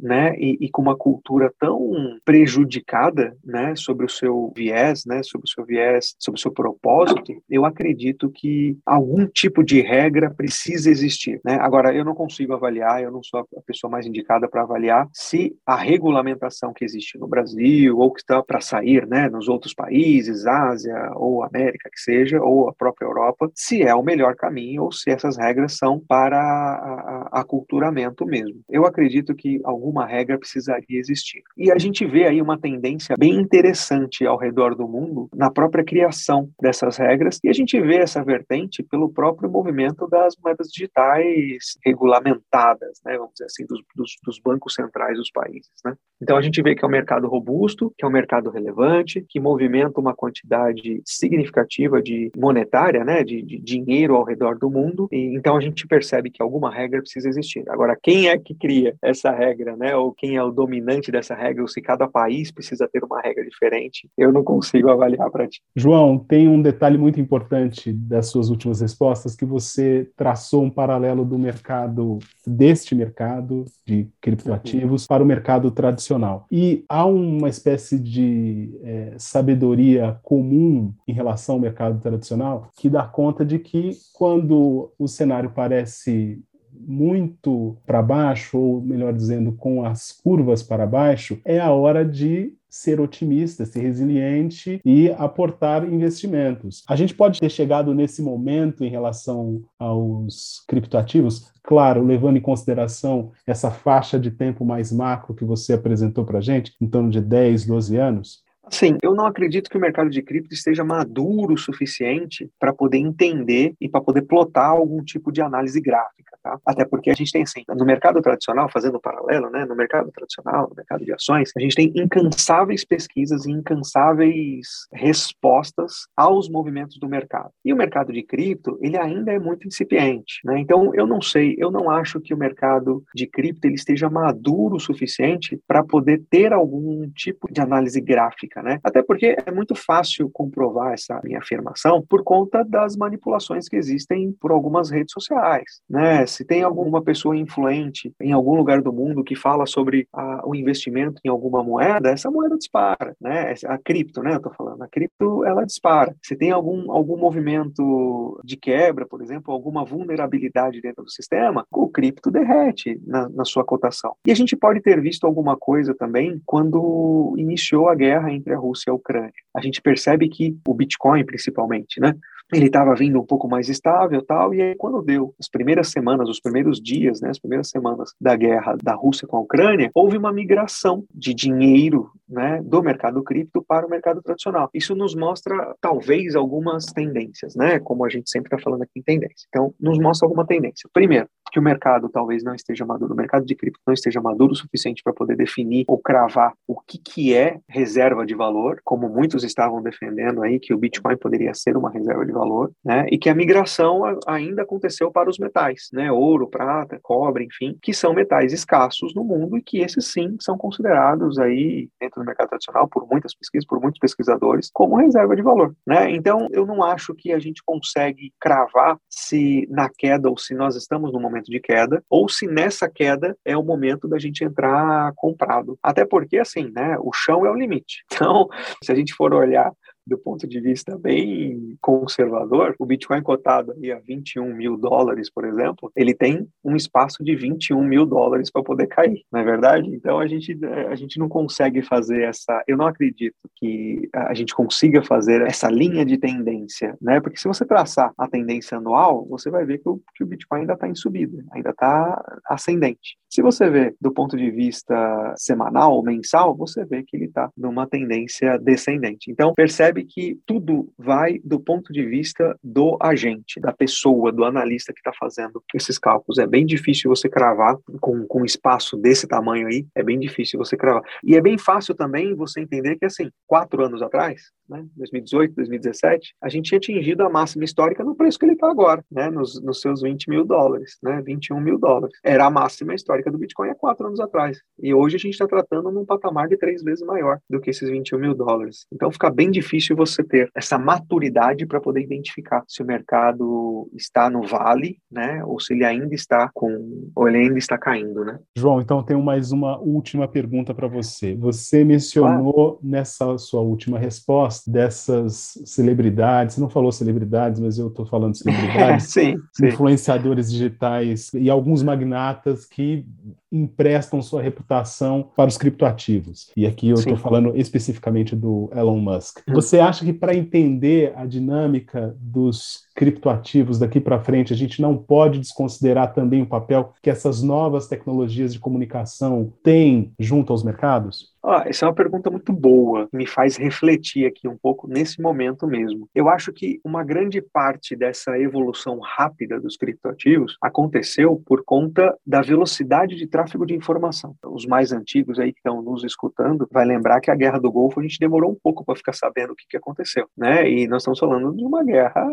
né, 0.00 0.34
e, 0.38 0.56
e, 0.60 0.70
com 0.70 0.82
uma 0.82 0.96
cultura 0.96 1.52
tão 1.58 2.18
prejudicada, 2.24 3.36
né, 3.44 3.74
sobre 3.76 4.06
o 4.06 4.08
seu 4.08 4.52
viés, 4.56 5.04
né, 5.06 5.22
sobre 5.22 5.46
o 5.46 5.50
seu 5.50 5.64
viés, 5.64 6.14
sobre 6.18 6.38
o 6.38 6.42
seu 6.42 6.52
propósito, 6.52 7.32
eu 7.48 7.64
acredito 7.64 8.30
que 8.30 8.76
algum 8.84 9.26
tipo 9.26 9.62
de 9.62 9.80
regra 9.80 10.30
precisa 10.30 10.90
existir, 10.90 11.40
né? 11.44 11.58
Agora 11.60 11.94
eu 11.94 12.04
não 12.04 12.14
consigo 12.14 12.52
avaliar, 12.52 13.02
eu 13.02 13.10
não 13.10 13.22
sou 13.22 13.40
a 13.40 13.62
pessoa 13.66 13.90
mais 13.90 14.06
indicada 14.06 14.48
para 14.48 14.62
avaliar 14.62 15.08
se 15.12 15.54
a 15.66 15.76
regulamentação 15.76 16.72
que 16.72 16.84
existe 16.84 17.18
no 17.18 17.26
Brasil 17.26 17.98
ou 17.98 18.12
que 18.12 18.20
está 18.20 18.42
para 18.42 18.60
sair, 18.60 19.06
né, 19.06 19.28
nos 19.28 19.48
outros 19.48 19.74
países, 19.74 20.46
Ásia 20.46 21.12
ou 21.16 21.42
América 21.42 21.90
que 21.92 22.00
seja, 22.00 22.40
ou 22.40 22.68
a 22.68 22.72
própria 22.72 23.06
Europa, 23.06 23.50
se 23.54 23.82
é 23.82 23.94
o 23.94 24.02
melhor 24.02 24.34
caminho 24.34 24.84
ou 24.84 24.92
se 24.92 25.10
essas 25.10 25.36
regras 25.36 25.76
são 25.76 26.00
para 26.00 27.28
aculturamento 27.32 28.26
mesmo. 28.26 28.60
Eu 28.68 28.86
acredito 28.86 29.33
que 29.34 29.60
alguma 29.64 30.06
regra 30.06 30.38
precisaria 30.38 30.98
existir. 30.98 31.42
E 31.56 31.70
a 31.70 31.78
gente 31.78 32.06
vê 32.06 32.26
aí 32.26 32.40
uma 32.40 32.58
tendência 32.58 33.14
bem 33.18 33.34
interessante 33.34 34.26
ao 34.26 34.36
redor 34.36 34.74
do 34.74 34.86
mundo 34.86 35.28
na 35.34 35.50
própria 35.50 35.84
criação 35.84 36.48
dessas 36.60 36.96
regras, 36.96 37.38
e 37.42 37.48
a 37.48 37.52
gente 37.52 37.80
vê 37.80 37.96
essa 37.96 38.22
vertente 38.22 38.82
pelo 38.82 39.08
próprio 39.08 39.50
movimento 39.50 40.06
das 40.08 40.34
moedas 40.42 40.68
digitais 40.68 41.76
regulamentadas, 41.84 43.00
né, 43.04 43.16
vamos 43.16 43.32
dizer 43.32 43.46
assim, 43.46 43.66
dos, 43.66 43.80
dos, 43.94 44.16
dos 44.24 44.38
bancos 44.38 44.74
centrais 44.74 45.16
dos 45.16 45.30
países. 45.30 45.70
Né? 45.84 45.94
Então 46.20 46.36
a 46.36 46.42
gente 46.42 46.62
vê 46.62 46.74
que 46.74 46.84
é 46.84 46.88
um 46.88 46.90
mercado 46.90 47.28
robusto, 47.28 47.92
que 47.96 48.04
é 48.04 48.08
um 48.08 48.12
mercado 48.12 48.50
relevante, 48.50 49.24
que 49.28 49.40
movimenta 49.40 50.00
uma 50.00 50.14
quantidade 50.14 51.00
significativa 51.04 52.02
de 52.02 52.30
monetária, 52.36 53.04
né, 53.04 53.22
de, 53.22 53.42
de 53.42 53.58
dinheiro 53.58 54.14
ao 54.16 54.24
redor 54.24 54.58
do 54.58 54.70
mundo, 54.70 55.08
e 55.12 55.34
então 55.34 55.56
a 55.56 55.60
gente 55.60 55.86
percebe 55.86 56.30
que 56.30 56.42
alguma 56.42 56.72
regra 56.72 57.00
precisa 57.00 57.28
existir. 57.28 57.64
Agora, 57.68 57.96
quem 58.00 58.28
é 58.28 58.38
que 58.38 58.54
cria 58.54 58.96
essa 59.02 59.23
regra, 59.30 59.76
né, 59.76 59.96
ou 59.96 60.12
quem 60.12 60.36
é 60.36 60.42
o 60.42 60.50
dominante 60.50 61.10
dessa 61.10 61.34
regra, 61.34 61.62
ou 61.62 61.68
se 61.68 61.80
cada 61.80 62.08
país 62.08 62.50
precisa 62.50 62.88
ter 62.88 63.04
uma 63.04 63.20
regra 63.20 63.44
diferente, 63.44 64.08
eu 64.16 64.32
não 64.32 64.42
consigo 64.42 64.90
avaliar 64.90 65.30
para 65.30 65.48
ti. 65.48 65.60
João, 65.74 66.18
tem 66.18 66.48
um 66.48 66.60
detalhe 66.60 66.98
muito 66.98 67.20
importante 67.20 67.92
das 67.92 68.26
suas 68.26 68.50
últimas 68.50 68.80
respostas, 68.80 69.36
que 69.36 69.44
você 69.44 70.08
traçou 70.16 70.62
um 70.62 70.70
paralelo 70.70 71.24
do 71.24 71.38
mercado, 71.38 72.18
deste 72.46 72.94
mercado 72.94 73.64
de 73.86 74.08
criptoativos, 74.20 75.02
uhum. 75.02 75.08
para 75.08 75.22
o 75.22 75.26
mercado 75.26 75.70
tradicional. 75.70 76.46
E 76.50 76.84
há 76.88 77.04
uma 77.04 77.48
espécie 77.48 77.98
de 77.98 78.78
é, 78.82 79.14
sabedoria 79.18 80.18
comum 80.22 80.92
em 81.06 81.12
relação 81.12 81.56
ao 81.56 81.60
mercado 81.60 82.00
tradicional 82.00 82.68
que 82.76 82.88
dá 82.88 83.04
conta 83.04 83.44
de 83.44 83.58
que 83.58 83.90
quando 84.12 84.92
o 84.98 85.08
cenário 85.08 85.50
parece 85.50 86.40
muito 86.86 87.76
para 87.86 88.02
baixo, 88.02 88.58
ou 88.58 88.80
melhor 88.80 89.12
dizendo, 89.12 89.52
com 89.52 89.84
as 89.84 90.12
curvas 90.12 90.62
para 90.62 90.86
baixo, 90.86 91.40
é 91.44 91.58
a 91.58 91.70
hora 91.70 92.04
de 92.04 92.52
ser 92.74 93.00
otimista, 93.00 93.64
ser 93.64 93.82
resiliente 93.82 94.80
e 94.84 95.08
aportar 95.12 95.84
investimentos. 95.84 96.82
A 96.88 96.96
gente 96.96 97.14
pode 97.14 97.38
ter 97.38 97.48
chegado 97.48 97.94
nesse 97.94 98.20
momento 98.20 98.82
em 98.84 98.88
relação 98.88 99.62
aos 99.78 100.64
criptoativos, 100.66 101.52
claro, 101.62 102.04
levando 102.04 102.36
em 102.36 102.40
consideração 102.40 103.30
essa 103.46 103.70
faixa 103.70 104.18
de 104.18 104.32
tempo 104.32 104.64
mais 104.64 104.90
macro 104.90 105.34
que 105.34 105.44
você 105.44 105.74
apresentou 105.74 106.24
para 106.24 106.38
a 106.38 106.42
gente, 106.42 106.74
em 106.80 106.88
torno 106.88 107.10
de 107.10 107.20
10, 107.20 107.64
12 107.66 107.96
anos? 107.96 108.43
Sim, 108.70 108.96
eu 109.02 109.14
não 109.14 109.26
acredito 109.26 109.68
que 109.68 109.76
o 109.76 109.80
mercado 109.80 110.10
de 110.10 110.22
cripto 110.22 110.54
esteja 110.54 110.82
maduro 110.82 111.54
o 111.54 111.58
suficiente 111.58 112.50
para 112.58 112.72
poder 112.72 112.98
entender 112.98 113.74
e 113.80 113.88
para 113.88 114.00
poder 114.00 114.22
plotar 114.22 114.70
algum 114.70 115.02
tipo 115.04 115.30
de 115.30 115.42
análise 115.42 115.80
gráfica, 115.80 116.36
tá? 116.42 116.58
Até 116.66 116.84
porque 116.84 117.10
a 117.10 117.14
gente 117.14 117.30
tem 117.30 117.42
assim, 117.42 117.62
no 117.68 117.84
mercado 117.84 118.20
tradicional, 118.22 118.68
fazendo 118.70 118.96
um 118.96 119.00
paralelo, 119.00 119.50
né, 119.50 119.64
no 119.64 119.76
mercado 119.76 120.10
tradicional, 120.10 120.68
no 120.68 120.76
mercado 120.76 121.04
de 121.04 121.12
ações, 121.12 121.50
a 121.56 121.60
gente 121.60 121.74
tem 121.74 121.92
incansáveis 121.94 122.84
pesquisas 122.84 123.44
e 123.46 123.50
incansáveis 123.50 124.86
respostas 124.92 126.06
aos 126.16 126.48
movimentos 126.48 126.98
do 126.98 127.08
mercado. 127.08 127.50
E 127.64 127.72
o 127.72 127.76
mercado 127.76 128.12
de 128.12 128.22
cripto, 128.22 128.78
ele 128.80 128.96
ainda 128.96 129.32
é 129.32 129.38
muito 129.38 129.68
incipiente, 129.68 130.40
né? 130.44 130.58
Então, 130.58 130.94
eu 130.94 131.06
não 131.06 131.20
sei, 131.20 131.54
eu 131.58 131.70
não 131.70 131.90
acho 131.90 132.20
que 132.20 132.32
o 132.32 132.38
mercado 132.38 133.04
de 133.14 133.26
cripto 133.26 133.66
ele 133.66 133.74
esteja 133.74 134.08
maduro 134.08 134.76
o 134.76 134.80
suficiente 134.80 135.60
para 135.66 135.84
poder 135.84 136.22
ter 136.30 136.52
algum 136.52 137.08
tipo 137.10 137.52
de 137.52 137.60
análise 137.60 138.00
gráfica 138.00 138.53
né? 138.62 138.78
Até 138.82 139.02
porque 139.02 139.36
é 139.44 139.50
muito 139.50 139.74
fácil 139.74 140.30
comprovar 140.30 140.92
essa 140.92 141.20
minha 141.22 141.38
afirmação 141.38 142.04
por 142.08 142.22
conta 142.22 142.64
das 142.64 142.96
manipulações 142.96 143.68
que 143.68 143.76
existem 143.76 144.32
por 144.40 144.50
algumas 144.50 144.90
redes 144.90 145.12
sociais, 145.12 145.80
né? 145.88 146.26
Se 146.26 146.44
tem 146.44 146.62
alguma 146.62 147.02
pessoa 147.02 147.36
influente 147.36 148.12
em 148.20 148.32
algum 148.32 148.54
lugar 148.56 148.82
do 148.82 148.92
mundo 148.92 149.24
que 149.24 149.34
fala 149.34 149.66
sobre 149.66 150.06
a, 150.12 150.42
o 150.46 150.54
investimento 150.54 151.20
em 151.24 151.28
alguma 151.28 151.62
moeda, 151.62 152.10
essa 152.10 152.30
moeda 152.30 152.56
dispara, 152.56 153.14
né? 153.20 153.54
A 153.66 153.78
cripto, 153.78 154.22
né? 154.22 154.34
Eu 154.34 154.40
tô 154.40 154.50
falando, 154.50 154.82
a 154.82 154.88
cripto 154.88 155.44
ela 155.44 155.64
dispara. 155.64 156.14
Se 156.22 156.36
tem 156.36 156.50
algum 156.50 156.90
algum 156.90 157.16
movimento 157.16 158.40
de 158.44 158.56
quebra, 158.56 159.06
por 159.06 159.22
exemplo, 159.22 159.52
alguma 159.52 159.84
vulnerabilidade 159.84 160.80
dentro 160.80 161.04
do 161.04 161.10
sistema, 161.10 161.66
o 161.70 161.88
cripto 161.88 162.30
derrete 162.30 163.00
na, 163.06 163.28
na 163.28 163.44
sua 163.44 163.64
cotação. 163.64 164.14
E 164.26 164.32
a 164.32 164.34
gente 164.34 164.56
pode 164.56 164.80
ter 164.80 165.00
visto 165.00 165.26
alguma 165.26 165.56
coisa 165.56 165.94
também 165.94 166.40
quando 166.44 167.34
iniciou 167.36 167.88
a 167.88 167.94
guerra 167.94 168.32
entre 168.32 168.43
a 168.52 168.58
Rússia 168.58 168.84
e 168.88 168.92
a 168.92 168.94
Ucrânia. 168.94 169.32
A 169.54 169.60
gente 169.60 169.80
percebe 169.80 170.28
que 170.28 170.56
o 170.66 170.74
Bitcoin, 170.74 171.24
principalmente, 171.24 172.00
né, 172.00 172.14
ele 172.52 172.66
estava 172.66 172.94
vindo 172.94 173.18
um 173.18 173.24
pouco 173.24 173.48
mais 173.48 173.68
estável 173.68 174.22
tal, 174.24 174.54
e 174.54 174.60
aí 174.60 174.74
quando 174.76 175.02
deu 175.02 175.34
as 175.40 175.48
primeiras 175.48 175.88
semanas, 175.88 176.28
os 176.28 176.40
primeiros 176.40 176.80
dias, 176.80 177.20
né, 177.20 177.30
as 177.30 177.38
primeiras 177.38 177.68
semanas 177.68 178.12
da 178.20 178.36
guerra 178.36 178.76
da 178.82 178.94
Rússia 178.94 179.26
com 179.26 179.36
a 179.36 179.40
Ucrânia, 179.40 179.90
houve 179.94 180.16
uma 180.16 180.32
migração 180.32 181.04
de 181.12 181.34
dinheiro 181.34 182.10
né, 182.28 182.60
do 182.62 182.82
mercado 182.82 183.22
cripto 183.22 183.64
para 183.66 183.86
o 183.86 183.90
mercado 183.90 184.22
tradicional. 184.22 184.68
Isso 184.72 184.94
nos 184.94 185.14
mostra, 185.14 185.74
talvez, 185.80 186.34
algumas 186.34 186.86
tendências, 186.86 187.54
né, 187.54 187.78
como 187.78 188.04
a 188.04 188.08
gente 188.08 188.30
sempre 188.30 188.48
está 188.48 188.58
falando 188.58 188.82
aqui 188.82 188.98
em 188.98 189.02
tendência. 189.02 189.46
Então, 189.48 189.74
nos 189.80 189.98
mostra 189.98 190.26
alguma 190.26 190.46
tendência. 190.46 190.88
Primeiro, 190.92 191.28
que 191.54 191.58
o 191.60 191.62
mercado 191.62 192.08
talvez 192.08 192.42
não 192.42 192.54
esteja 192.54 192.84
maduro, 192.84 193.14
o 193.14 193.16
mercado 193.16 193.46
de 193.46 193.54
cripto 193.54 193.78
não 193.86 193.94
esteja 193.94 194.20
maduro 194.20 194.52
o 194.52 194.56
suficiente 194.56 195.02
para 195.04 195.12
poder 195.12 195.36
definir 195.36 195.84
ou 195.86 195.96
cravar 195.96 196.52
o 196.66 196.80
que, 196.80 196.98
que 196.98 197.34
é 197.34 197.60
reserva 197.68 198.26
de 198.26 198.34
valor, 198.34 198.80
como 198.84 199.08
muitos 199.08 199.44
estavam 199.44 199.80
defendendo 199.80 200.42
aí, 200.42 200.58
que 200.58 200.74
o 200.74 200.78
Bitcoin 200.78 201.16
poderia 201.16 201.54
ser 201.54 201.76
uma 201.76 201.90
reserva 201.90 202.26
de 202.26 202.32
valor, 202.32 202.72
né? 202.84 203.06
E 203.08 203.16
que 203.16 203.28
a 203.28 203.34
migração 203.34 204.02
ainda 204.26 204.62
aconteceu 204.62 205.12
para 205.12 205.30
os 205.30 205.38
metais, 205.38 205.88
né? 205.92 206.10
Ouro, 206.10 206.48
prata, 206.48 206.98
cobre, 207.00 207.44
enfim, 207.44 207.78
que 207.80 207.94
são 207.94 208.12
metais 208.12 208.52
escassos 208.52 209.14
no 209.14 209.22
mundo 209.22 209.56
e 209.56 209.62
que 209.62 209.78
esses 209.78 210.10
sim 210.10 210.36
são 210.40 210.58
considerados 210.58 211.38
aí 211.38 211.88
dentro 212.14 212.22
do 212.22 212.26
mercado 212.26 212.48
tradicional 212.48 212.88
por 212.88 213.06
muitas 213.08 213.34
pesquisas, 213.34 213.66
por 213.66 213.80
muitos 213.80 213.98
pesquisadores, 213.98 214.70
como 214.72 214.96
reserva 214.96 215.34
de 215.34 215.42
valor, 215.42 215.74
né? 215.86 216.10
Então, 216.10 216.48
eu 216.52 216.64
não 216.64 216.82
acho 216.82 217.14
que 217.14 217.32
a 217.32 217.38
gente 217.38 217.62
consegue 217.64 218.32
cravar 218.40 218.96
se 219.08 219.66
na 219.70 219.88
queda 219.88 220.30
ou 220.30 220.38
se 220.38 220.54
nós 220.54 220.76
estamos 220.76 221.12
no 221.12 221.20
momento 221.20 221.46
de 221.46 221.60
queda, 221.60 222.02
ou 222.08 222.28
se 222.28 222.46
nessa 222.46 222.88
queda 222.88 223.36
é 223.44 223.56
o 223.56 223.62
momento 223.62 224.06
da 224.08 224.18
gente 224.18 224.44
entrar 224.44 225.12
comprado. 225.16 225.78
Até 225.82 226.04
porque, 226.04 226.38
assim, 226.38 226.70
né, 226.74 226.96
o 227.00 227.12
chão 227.12 227.44
é 227.44 227.50
o 227.50 227.54
limite. 227.54 228.04
Então, 228.24 228.48
se 228.82 228.92
a 228.92 228.94
gente 228.94 229.12
for 229.12 229.34
olhar 229.34 229.70
do 230.06 230.18
ponto 230.18 230.46
de 230.46 230.60
vista 230.60 230.98
bem 230.98 231.76
conservador, 231.80 232.74
o 232.78 232.86
Bitcoin 232.86 233.22
cotado 233.22 233.72
aí 233.72 233.90
a 233.90 233.98
21 233.98 234.54
mil 234.54 234.76
dólares, 234.76 235.30
por 235.30 235.44
exemplo, 235.44 235.90
ele 235.96 236.14
tem 236.14 236.46
um 236.64 236.76
espaço 236.76 237.24
de 237.24 237.34
21 237.34 237.82
mil 237.82 238.04
dólares 238.06 238.50
para 238.50 238.62
poder 238.62 238.86
cair, 238.86 239.22
não 239.32 239.40
é 239.40 239.44
verdade? 239.44 239.88
Então 239.88 240.18
a 240.18 240.26
gente, 240.26 240.58
a 240.88 240.94
gente 240.94 241.18
não 241.18 241.28
consegue 241.28 241.82
fazer 241.82 242.22
essa. 242.22 242.62
Eu 242.66 242.76
não 242.76 242.86
acredito 242.86 243.36
que 243.56 244.08
a 244.14 244.34
gente 244.34 244.54
consiga 244.54 245.02
fazer 245.02 245.42
essa 245.42 245.68
linha 245.70 246.04
de 246.04 246.18
tendência, 246.18 246.96
né? 247.00 247.20
Porque 247.20 247.38
se 247.38 247.48
você 247.48 247.64
traçar 247.64 248.12
a 248.18 248.28
tendência 248.28 248.78
anual, 248.78 249.26
você 249.26 249.50
vai 249.50 249.64
ver 249.64 249.78
que 249.78 249.88
o, 249.88 250.00
que 250.14 250.24
o 250.24 250.26
Bitcoin 250.26 250.60
ainda 250.60 250.74
está 250.74 250.88
em 250.88 250.94
subida, 250.94 251.44
ainda 251.52 251.70
está 251.70 252.40
ascendente. 252.46 253.16
Se 253.30 253.42
você 253.42 253.68
vê 253.68 253.94
do 254.00 254.12
ponto 254.12 254.36
de 254.36 254.50
vista 254.50 255.34
semanal 255.36 255.92
ou 255.92 256.04
mensal, 256.04 256.56
você 256.56 256.84
vê 256.84 257.02
que 257.02 257.16
ele 257.16 257.26
está 257.26 257.50
numa 257.56 257.86
tendência 257.86 258.58
descendente. 258.58 259.30
Então 259.30 259.52
percebe 259.54 259.93
percebe 259.94 260.04
que 260.04 260.38
tudo 260.44 260.92
vai 260.98 261.38
do 261.44 261.60
ponto 261.60 261.92
de 261.92 262.04
vista 262.04 262.58
do 262.62 262.98
agente, 263.00 263.60
da 263.60 263.72
pessoa, 263.72 264.32
do 264.32 264.44
analista 264.44 264.92
que 264.92 264.98
está 264.98 265.12
fazendo 265.18 265.62
esses 265.74 265.98
cálculos. 265.98 266.38
É 266.38 266.46
bem 266.46 266.66
difícil 266.66 267.08
você 267.08 267.28
cravar 267.28 267.76
com, 268.00 268.26
com 268.26 268.42
um 268.42 268.44
espaço 268.44 268.96
desse 268.96 269.26
tamanho 269.26 269.68
aí, 269.68 269.86
é 269.94 270.02
bem 270.02 270.18
difícil 270.18 270.58
você 270.58 270.76
cravar. 270.76 271.02
E 271.22 271.36
é 271.36 271.40
bem 271.40 271.56
fácil 271.56 271.94
também 271.94 272.34
você 272.34 272.60
entender 272.60 272.96
que, 272.96 273.04
assim, 273.04 273.30
quatro 273.46 273.84
anos 273.84 274.02
atrás, 274.02 274.50
né, 274.68 274.84
2018, 274.96 275.54
2017, 275.54 276.34
a 276.42 276.48
gente 276.48 276.66
tinha 276.66 276.78
atingido 276.78 277.22
a 277.22 277.30
máxima 277.30 277.64
histórica 277.64 278.02
no 278.02 278.14
preço 278.14 278.38
que 278.38 278.46
ele 278.46 278.54
está 278.54 278.70
agora, 278.70 279.04
né, 279.10 279.30
nos, 279.30 279.62
nos 279.62 279.80
seus 279.80 280.02
20 280.02 280.28
mil 280.28 280.44
dólares, 280.44 280.96
né, 281.02 281.22
21 281.24 281.60
mil 281.60 281.78
dólares. 281.78 282.16
Era 282.22 282.46
a 282.46 282.50
máxima 282.50 282.94
histórica 282.94 283.30
do 283.30 283.38
Bitcoin 283.38 283.70
há 283.70 283.74
quatro 283.74 284.06
anos 284.06 284.20
atrás. 284.20 284.60
E 284.80 284.94
hoje 284.94 285.16
a 285.16 285.18
gente 285.18 285.32
está 285.32 285.46
tratando 285.46 285.90
num 285.90 286.04
patamar 286.04 286.48
de 286.48 286.56
três 286.56 286.82
vezes 286.82 287.04
maior 287.04 287.38
do 287.48 287.60
que 287.60 287.70
esses 287.70 287.88
21 287.88 288.18
mil 288.18 288.34
dólares. 288.34 288.86
Então 288.92 289.10
fica 289.10 289.30
bem 289.30 289.50
difícil 289.50 289.83
difícil 289.84 289.96
você 289.96 290.24
ter 290.24 290.50
essa 290.54 290.78
maturidade 290.78 291.66
para 291.66 291.80
poder 291.80 292.00
identificar 292.00 292.64
se 292.66 292.82
o 292.82 292.86
mercado 292.86 293.88
está 293.94 294.30
no 294.30 294.42
vale, 294.42 294.98
né, 295.10 295.44
ou 295.44 295.60
se 295.60 295.74
ele 295.74 295.84
ainda 295.84 296.14
está 296.14 296.50
com, 296.52 297.10
ou 297.14 297.28
ele 297.28 297.38
ainda 297.38 297.58
está 297.58 297.76
caindo, 297.76 298.24
né? 298.24 298.38
João, 298.56 298.80
então 298.80 299.02
tenho 299.02 299.22
mais 299.22 299.52
uma 299.52 299.78
última 299.78 300.26
pergunta 300.26 300.74
para 300.74 300.88
você. 300.88 301.34
Você 301.36 301.84
mencionou 301.84 302.78
nessa 302.82 303.36
sua 303.38 303.60
última 303.60 303.98
resposta 303.98 304.70
dessas 304.70 305.58
celebridades, 305.64 306.54
você 306.54 306.60
não 306.60 306.70
falou 306.70 306.90
celebridades, 306.90 307.60
mas 307.60 307.78
eu 307.78 307.88
estou 307.88 308.06
falando 308.06 308.34
celebridades, 308.36 309.12
sim, 309.12 309.36
sim. 309.52 309.66
influenciadores 309.66 310.50
digitais 310.50 311.32
e 311.34 311.50
alguns 311.50 311.82
magnatas 311.82 312.66
que 312.66 313.04
emprestam 313.54 314.20
sua 314.20 314.42
reputação 314.42 315.30
para 315.36 315.48
os 315.48 315.56
criptoativos. 315.56 316.50
E 316.56 316.66
aqui 316.66 316.88
eu 316.88 316.94
estou 316.94 317.16
falando 317.16 317.56
especificamente 317.56 318.34
do 318.34 318.68
Elon 318.74 318.98
Musk. 318.98 319.38
Hum. 319.48 319.54
Você 319.54 319.78
acha 319.78 320.04
que 320.04 320.12
para 320.12 320.34
entender 320.34 321.12
a 321.16 321.24
dinâmica 321.24 322.16
dos 322.20 322.84
criptoativos 322.96 323.78
daqui 323.78 324.00
para 324.00 324.20
frente, 324.20 324.52
a 324.52 324.56
gente 324.56 324.82
não 324.82 324.96
pode 324.96 325.38
desconsiderar 325.38 326.12
também 326.12 326.42
o 326.42 326.46
papel 326.46 326.92
que 327.02 327.10
essas 327.10 327.42
novas 327.42 327.86
tecnologias 327.86 328.52
de 328.52 328.58
comunicação 328.58 329.52
têm 329.62 330.12
junto 330.18 330.52
aos 330.52 330.62
mercados? 330.62 331.33
Ah, 331.46 331.64
essa 331.66 331.84
é 331.84 331.88
uma 331.88 331.94
pergunta 331.94 332.30
muito 332.30 332.54
boa, 332.54 333.06
me 333.12 333.26
faz 333.26 333.58
refletir 333.58 334.24
aqui 334.24 334.48
um 334.48 334.56
pouco 334.56 334.88
nesse 334.88 335.20
momento 335.20 335.66
mesmo. 335.66 336.08
Eu 336.14 336.30
acho 336.30 336.50
que 336.54 336.80
uma 336.82 337.04
grande 337.04 337.42
parte 337.42 337.94
dessa 337.94 338.38
evolução 338.38 338.98
rápida 338.98 339.60
dos 339.60 339.76
criptoativos 339.76 340.56
aconteceu 340.62 341.36
por 341.44 341.62
conta 341.62 342.16
da 342.26 342.40
velocidade 342.40 343.14
de 343.14 343.26
tráfego 343.26 343.66
de 343.66 343.74
informação. 343.74 344.34
Os 344.42 344.64
mais 344.64 344.90
antigos 344.90 345.38
aí 345.38 345.52
que 345.52 345.58
estão 345.58 345.82
nos 345.82 346.02
escutando 346.02 346.66
vai 346.72 346.86
lembrar 346.86 347.20
que 347.20 347.30
a 347.30 347.34
Guerra 347.34 347.58
do 347.58 347.70
Golfo 347.70 348.00
a 348.00 348.02
gente 348.02 348.18
demorou 348.18 348.50
um 348.50 348.58
pouco 348.62 348.82
para 348.82 348.96
ficar 348.96 349.12
sabendo 349.12 349.52
o 349.52 349.56
que, 349.56 349.66
que 349.68 349.76
aconteceu, 349.76 350.26
né? 350.34 350.66
E 350.66 350.88
nós 350.88 351.02
estamos 351.02 351.18
falando 351.18 351.54
de 351.54 351.62
uma 351.62 351.84
guerra 351.84 352.24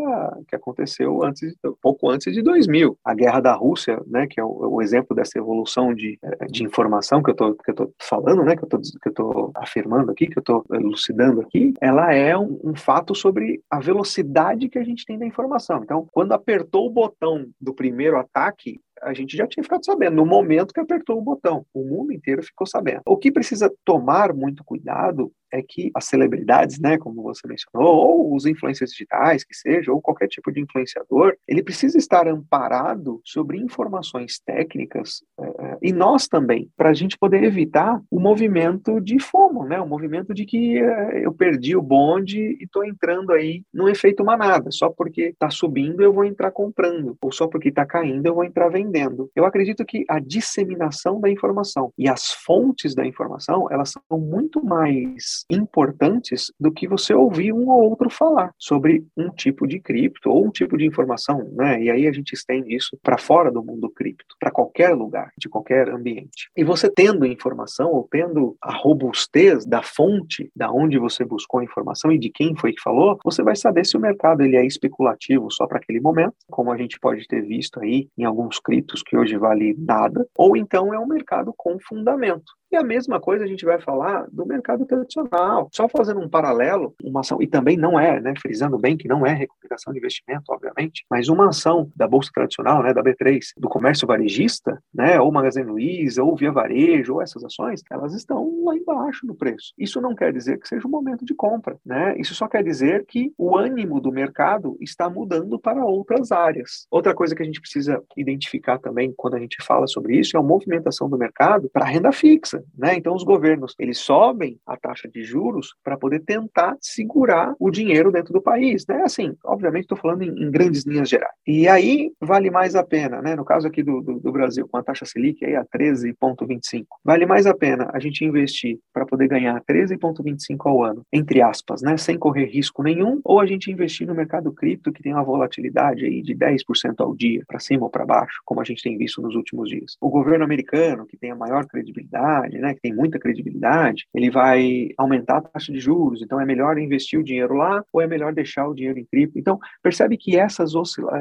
que 0.48 0.56
aconteceu 0.56 1.22
antes, 1.22 1.54
pouco 1.82 2.10
antes 2.10 2.34
de 2.34 2.42
2000. 2.42 2.98
A 3.04 3.14
Guerra 3.14 3.42
da 3.42 3.54
Rússia, 3.54 4.02
né, 4.08 4.26
que 4.26 4.40
é 4.40 4.44
o, 4.44 4.76
o 4.76 4.82
exemplo 4.82 5.14
dessa 5.14 5.38
evolução 5.38 5.94
de, 5.94 6.18
de 6.50 6.64
informação 6.64 7.22
que 7.22 7.30
eu 7.30 7.34
estou 7.34 7.94
falando, 8.00 8.46
né, 8.46 8.56
que 8.56 8.64
eu 8.64 8.68
estou 8.68 8.80
que 9.02 9.10
eu 9.10 9.12
estou 9.12 9.52
afirmando 9.56 10.12
aqui, 10.12 10.28
que 10.28 10.38
eu 10.38 10.42
estou 10.42 10.64
elucidando 10.72 11.42
aqui, 11.42 11.74
ela 11.82 12.14
é 12.14 12.38
um, 12.38 12.60
um, 12.64 12.76
fato 12.76 13.16
sobre 13.16 13.62
a 13.70 13.80
velocidade 13.80 14.70
que 14.70 14.78
a 14.78 14.84
gente 14.84 15.06
tem 15.06 15.18
da 15.18 15.26
informação. 15.26 15.82
Então, 15.84 16.08
quando 16.12 16.34
apertou 16.34 16.86
o 16.86 16.92
botão 16.92 17.48
do 17.60 17.74
primeiro 17.74 18.18
ataque, 18.18 18.80
a 19.02 19.14
gente 19.14 19.36
já 19.36 19.48
tinha 19.48 19.64
ficado 19.64 19.84
sabendo, 19.86 20.16
no 20.16 20.26
momento 20.26 20.74
que 20.74 20.80
apertou 20.80 21.18
o 21.18 21.22
botão. 21.22 21.66
O 21.74 21.84
mundo 21.84 22.14
inteiro 22.14 22.44
ficou 22.44 22.68
sabendo. 22.68 23.02
O 23.06 23.18
que 23.18 23.32
precisa 23.32 23.72
tomar 23.84 24.34
muito 24.34 24.64
cuidado 24.64 25.32
é 25.52 25.62
que 25.62 25.92
as 25.94 26.06
celebridades, 26.06 26.80
né, 26.80 26.98
como 26.98 27.22
você 27.22 27.46
mencionou, 27.46 27.94
ou 27.94 28.36
os 28.36 28.46
influencers 28.46 28.92
digitais, 28.92 29.44
que 29.44 29.54
seja, 29.54 29.92
ou 29.92 30.02
qualquer 30.02 30.28
tipo 30.28 30.52
de 30.52 30.62
influenciador, 30.62 31.36
ele 31.48 31.62
precisa 31.62 31.98
estar 31.98 32.28
amparado 32.28 33.20
sobre 33.26 33.58
informações 33.58 34.40
técnicas 34.40 35.24
é, 35.40 35.44
é 35.44 35.78
e 35.82 35.92
nós 35.92 36.28
também, 36.28 36.70
para 36.78 36.90
a 36.90 36.94
gente 36.94 37.18
poder 37.18 37.44
evitar 37.44 38.02
o 38.10 38.20
movimento 38.20 39.02
de 39.02 39.20
FOMO, 39.20 39.66
né, 39.66 39.80
o 39.80 39.88
movimento 39.88 40.34
de 40.34 40.46
que 40.46 40.78
é, 40.78 41.26
eu 41.26 41.34
perdi 41.34 41.76
o 41.76 41.82
bonde 41.82 42.40
e 42.40 42.64
estou 42.64 42.86
entrando 42.86 43.34
aí 43.34 43.64
no 43.74 43.90
efeito 43.90 44.24
manada, 44.24 44.72
só 44.72 44.90
porque 44.90 45.24
está 45.24 45.50
subindo 45.50 46.02
eu 46.02 46.14
vou 46.14 46.24
entrar 46.24 46.52
comprando, 46.52 47.18
ou 47.22 47.32
só 47.32 47.48
porque 47.48 47.70
está 47.70 47.86
caindo 47.86 48.26
eu 48.26 48.36
vou 48.36 48.46
entrar 48.46 48.70
vendendo. 48.70 48.91
Eu 49.36 49.46
acredito 49.46 49.86
que 49.86 50.04
a 50.10 50.20
disseminação 50.20 51.20
da 51.20 51.30
informação 51.30 51.92
e 51.98 52.08
as 52.10 52.32
fontes 52.32 52.94
da 52.94 53.06
informação, 53.06 53.68
elas 53.72 53.92
são 53.92 54.20
muito 54.20 54.64
mais 54.64 55.46
importantes 55.50 56.52
do 56.60 56.72
que 56.72 56.88
você 56.88 57.14
ouvir 57.14 57.54
um 57.54 57.70
ou 57.70 57.90
outro 57.90 58.10
falar 58.10 58.54
sobre 58.58 59.06
um 59.16 59.30
tipo 59.30 59.68
de 59.68 59.80
cripto 59.80 60.30
ou 60.30 60.46
um 60.46 60.52
tipo 60.52 60.78
de 60.78 60.86
informação, 60.86 61.50
né? 61.54 61.82
E 61.82 61.90
aí 61.90 62.08
a 62.08 62.12
gente 62.12 62.34
estende 62.34 62.76
isso 62.76 62.98
para 63.02 63.18
fora 63.18 63.52
do 63.52 63.64
mundo 63.64 63.90
cripto, 63.90 64.36
para 64.40 64.52
qualquer 64.52 64.94
lugar, 64.94 65.32
de 65.38 65.50
qualquer 65.50 65.90
ambiente. 65.90 66.50
E 66.56 66.64
você 66.64 66.90
tendo 66.90 67.26
informação 67.26 67.92
ou 67.92 68.08
tendo 68.10 68.56
a 68.62 68.76
robustez 68.76 69.66
da 69.66 69.82
fonte 69.82 70.52
da 70.56 70.72
onde 70.72 70.98
você 70.98 71.24
buscou 71.24 71.60
a 71.60 71.64
informação 71.64 72.12
e 72.12 72.20
de 72.20 72.30
quem 72.30 72.56
foi 72.56 72.74
que 72.74 72.82
falou, 72.82 73.18
você 73.24 73.44
vai 73.44 73.56
saber 73.56 73.86
se 73.86 73.98
o 73.98 74.00
mercado 74.00 74.42
ele 74.42 74.56
é 74.56 74.66
especulativo 74.66 75.50
só 75.52 75.66
para 75.68 75.78
aquele 75.78 76.00
momento, 76.00 76.34
como 76.50 76.72
a 76.72 76.78
gente 76.78 77.00
pode 77.00 77.28
ter 77.28 77.42
visto 77.42 77.80
aí 77.80 78.08
em 78.18 78.24
alguns 78.24 78.60
criptos 78.60 78.81
que 79.04 79.18
hoje 79.18 79.38
vale 79.38 79.76
nada, 79.78 80.28
ou 80.36 80.58
então 80.58 80.94
é 80.94 81.00
um 81.00 81.08
mercado 81.08 81.54
com 81.56 81.78
fundamento. 81.80 82.52
E 82.72 82.78
a 82.78 82.84
mesma 82.84 83.20
coisa 83.20 83.44
a 83.44 83.48
gente 83.48 83.66
vai 83.66 83.82
falar 83.82 84.28
do 84.32 84.46
mercado 84.46 84.86
tradicional. 84.86 85.68
Só 85.74 85.90
fazendo 85.90 86.22
um 86.22 86.30
paralelo, 86.30 86.96
uma 87.04 87.20
ação, 87.20 87.42
e 87.42 87.48
também 87.48 87.76
não 87.76 88.00
é, 88.00 88.22
né, 88.22 88.34
frisando 88.42 88.78
bem 88.78 88.96
que 88.96 89.10
não 89.10 89.26
é 89.26 89.34
recuperação 89.34 89.92
de 89.92 90.00
investimento, 90.00 90.46
obviamente, 90.50 91.06
mas 91.10 91.28
uma 91.28 91.50
ação 91.50 91.92
da 91.94 92.08
Bolsa 92.08 92.32
Tradicional, 92.34 92.82
né, 92.82 92.94
da 92.94 93.04
B3, 93.04 93.40
do 93.58 93.68
comércio 93.68 94.08
varejista, 94.08 94.82
né, 94.94 95.20
ou 95.20 95.30
Magazine 95.34 95.70
Luiza, 95.70 96.24
ou 96.24 96.34
Via 96.34 96.50
Varejo, 96.50 97.16
ou 97.16 97.22
essas 97.22 97.44
ações, 97.44 97.82
elas 97.92 98.14
estão 98.14 98.64
lá 98.64 98.74
embaixo 98.74 99.28
no 99.28 99.36
preço. 99.36 99.74
Isso 99.78 100.00
não 100.00 100.16
quer 100.16 100.32
dizer 100.32 100.58
que 100.58 100.68
seja 100.68 100.88
um 100.88 100.92
momento 100.92 101.26
de 101.26 101.34
compra, 101.34 101.78
né? 101.86 102.16
Isso 102.18 102.34
só 102.34 102.48
quer 102.48 102.64
dizer 102.64 103.06
que 103.06 103.34
o 103.38 103.58
ânimo 103.58 104.00
do 104.00 104.12
mercado 104.12 104.78
está 104.80 105.10
mudando 105.10 105.60
para 105.60 105.84
outras 105.84 106.32
áreas. 106.32 106.88
Outra 106.90 107.14
coisa 107.14 107.36
que 107.36 107.42
a 107.42 107.46
gente 107.46 107.60
precisa 107.60 108.02
identificar 108.16 108.80
também 108.80 109.14
quando 109.18 109.36
a 109.36 109.40
gente 109.40 109.58
fala 109.62 109.88
sobre 109.88 110.18
isso 110.18 110.38
é 110.38 110.40
a 110.40 110.44
movimentação 110.44 111.10
do 111.10 111.18
mercado 111.18 111.70
para 111.70 111.86
renda 111.86 112.12
fixa 112.12 112.61
né? 112.78 112.96
Então 112.96 113.16
os 113.16 113.24
governos 113.24 113.76
eles 113.80 113.98
sobem 113.98 114.60
a 114.66 114.78
taxa 114.78 115.10
de 115.10 115.24
juros 115.24 115.76
para 115.84 115.98
poder 115.98 116.22
tentar 116.22 116.78
segurar 116.80 117.54
o 117.60 117.70
dinheiro 117.70 118.12
dentro 118.12 118.34
do 118.34 118.42
país, 118.42 118.86
né? 118.88 119.02
Assim, 119.04 119.36
obviamente 119.44 119.84
estou 119.84 119.98
falando 119.98 120.24
em, 120.24 120.30
em, 120.30 120.52
grandes 120.52 120.86
linhas 120.86 121.10
gerais. 121.10 121.34
E 121.46 121.68
aí 121.68 122.12
vale 122.20 122.50
mais 122.50 122.76
a 122.76 122.84
pena, 122.84 123.22
né? 123.22 123.36
No 123.36 123.46
caso 123.46 123.68
aqui 123.68 123.84
do, 123.84 124.02
do, 124.02 124.20
do 124.20 124.32
Brasil, 124.32 124.68
com 124.68 124.78
a 124.78 124.84
taxa 124.84 125.06
Selic 125.06 125.44
aí 125.46 125.56
a 125.56 125.66
13,25, 125.66 126.86
vale 127.04 127.26
mais 127.26 127.46
a 127.46 127.54
pena 127.54 127.90
a 127.94 128.00
gente 128.00 128.24
investir 128.26 128.80
para 128.94 129.06
poder 129.06 129.28
ganhar 129.28 129.62
13,25 129.64 130.58
ao 130.66 130.84
ano, 130.84 131.06
entre 131.12 131.42
aspas, 131.42 131.82
né? 131.82 131.98
Sem 131.98 132.18
correr 132.18 132.46
risco 132.46 132.84
nenhum, 132.84 133.22
ou 133.24 133.40
a 133.40 133.46
gente 133.46 133.72
investir 133.72 134.08
no 134.08 134.16
mercado 134.16 134.52
cripto 134.52 134.92
que 134.92 135.04
tem 135.04 135.14
uma 135.14 135.24
volatilidade 135.24 136.06
aí 136.06 136.22
de 136.22 136.36
10% 136.36 136.96
ao 137.00 137.16
dia, 137.16 137.44
para 137.48 137.60
cima 137.60 137.84
ou 137.84 137.90
para 137.90 138.06
baixo, 138.06 138.42
como 138.46 138.62
a 138.62 138.64
gente 138.64 138.84
tem 138.84 138.98
visto 138.98 139.22
nos 139.22 139.36
últimos 139.36 139.70
dias. 139.70 139.98
O 140.00 140.10
governo 140.10 140.44
americano, 140.44 141.06
que 141.06 141.18
tem 141.18 141.32
a 141.32 141.36
maior 141.36 141.66
credibilidade 141.66 142.51
credibilidade, 142.52 142.60
né, 142.60 142.74
que 142.74 142.82
tem 142.82 142.94
muita 142.94 143.20
credibilidade, 143.20 144.08
ele 144.14 144.30
vai 144.30 144.90
aumentar 144.98 145.38
a 145.38 145.42
taxa 145.42 145.72
de 145.72 145.80
juros. 145.80 146.22
Então, 146.22 146.40
é 146.40 146.46
melhor 146.46 146.78
investir 146.78 147.20
o 147.20 147.24
dinheiro 147.24 147.56
lá 147.56 147.84
ou 147.92 148.02
é 148.02 148.08
melhor 148.08 148.34
deixar 148.34 148.68
o 148.68 148.74
dinheiro 148.74 149.00
em 149.00 149.06
cripto? 149.06 149.40
Então, 149.40 149.60
percebe 149.82 150.18
que 150.18 150.38
essas, 150.38 150.74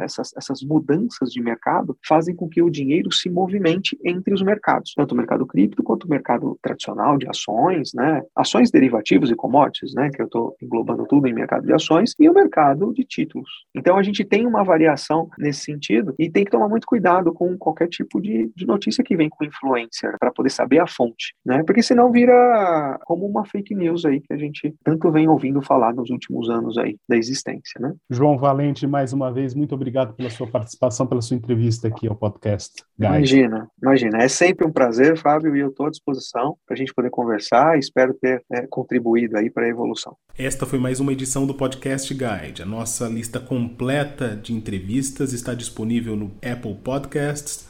essas, 0.03 0.33
essas 0.37 0.63
mudanças 0.63 1.31
de 1.31 1.41
mercado 1.41 1.97
fazem 2.07 2.35
com 2.35 2.49
que 2.49 2.63
o 2.63 2.71
dinheiro 2.71 3.13
se 3.13 3.31
movimente 3.31 3.99
entre 4.05 4.35
os 4.35 4.43
mercados, 4.43 4.93
tanto 4.95 5.13
o 5.13 5.17
mercado 5.17 5.47
cripto 5.47 5.83
quanto 5.83 6.05
o 6.05 6.11
mercado 6.11 6.59
tradicional 6.63 7.17
de 7.17 7.29
ações, 7.29 7.93
né, 7.95 8.23
ações 8.35 8.71
derivativos 8.71 9.31
e 9.31 9.35
commodities, 9.35 9.95
né, 9.95 10.11
que 10.11 10.21
eu 10.21 10.27
estou 10.27 10.57
englobando 10.63 11.07
tudo 11.07 11.27
em 11.27 11.33
mercado 11.33 11.67
de 11.67 11.73
ações, 11.73 12.15
e 12.19 12.29
o 12.29 12.35
mercado 12.35 12.93
de 12.93 13.05
títulos. 13.05 13.49
Então, 13.75 13.97
a 13.97 14.03
gente 14.03 14.25
tem 14.25 14.47
uma 14.47 14.65
variação 14.65 15.29
nesse 15.39 15.61
sentido 15.61 16.15
e 16.19 16.31
tem 16.31 16.45
que 16.45 16.51
tomar 16.51 16.69
muito 16.69 16.87
cuidado 16.87 17.33
com 17.33 17.57
qualquer 17.57 17.89
tipo 17.89 18.21
de, 18.21 18.51
de 18.55 18.67
notícia 18.67 19.05
que 19.05 19.17
vem 19.17 19.29
com 19.29 19.45
influencer 19.45 20.17
para 20.19 20.33
poder 20.33 20.51
saber 20.51 20.79
a 20.79 20.87
fonte 20.87 21.20
né? 21.45 21.63
Porque 21.65 21.83
senão 21.83 22.11
vira 22.11 22.99
como 23.05 23.27
uma 23.27 23.45
fake 23.45 23.75
news 23.75 24.05
aí 24.05 24.21
que 24.21 24.33
a 24.33 24.37
gente 24.37 24.75
tanto 24.85 25.11
vem 25.11 25.29
ouvindo 25.29 25.63
falar 25.63 25.95
nos 25.95 26.11
últimos 26.11 26.49
anos 26.51 26.77
aí 26.79 26.97
da 27.09 27.17
existência, 27.17 27.81
né? 27.81 27.95
João 28.09 28.39
Valente, 28.39 28.87
mais 28.87 29.13
uma 29.13 29.33
vez, 29.33 29.55
muito 29.55 29.75
obrigado 29.75 30.15
pela 30.15 30.31
sua 30.31 30.47
participação, 30.47 31.07
pela 31.07 31.21
sua 31.21 31.37
entrevista 31.37 31.89
aqui 31.89 32.09
ao 32.09 32.17
podcast. 32.17 32.83
Guys. 32.99 33.11
Imagina, 33.11 33.69
imagina. 33.83 34.19
É 34.19 34.29
sempre 34.29 34.67
um 34.67 34.73
prazer, 34.73 35.17
Fábio, 35.17 35.57
e 35.57 35.61
eu 35.61 35.69
estou 35.69 35.87
à 35.87 35.91
disposição 35.91 36.57
para 36.67 36.75
a 36.75 36.77
gente 36.77 36.95
poder 36.95 37.11
conversar 37.11 37.77
e 37.77 37.81
espero 37.81 38.15
ter 38.15 38.43
é, 38.53 38.67
contribuído 38.69 39.37
aí 39.37 39.51
para 39.51 39.67
a 39.67 39.69
evolução. 39.69 40.17
Esta 40.37 40.67
foi 40.67 40.79
mais 40.79 41.01
uma 41.01 41.13
edição 41.13 41.47
do 41.47 41.55
Podcast 41.55 42.13
Guide. 42.13 42.63
A 42.63 42.67
nossa 42.67 43.09
lista 43.09 43.39
completa 43.39 44.37
de 44.37 44.53
entrevistas 44.53 45.33
está 45.33 45.55
disponível 45.55 46.17
no 46.17 46.33
Apple 46.37 46.75
Podcasts, 46.83 47.70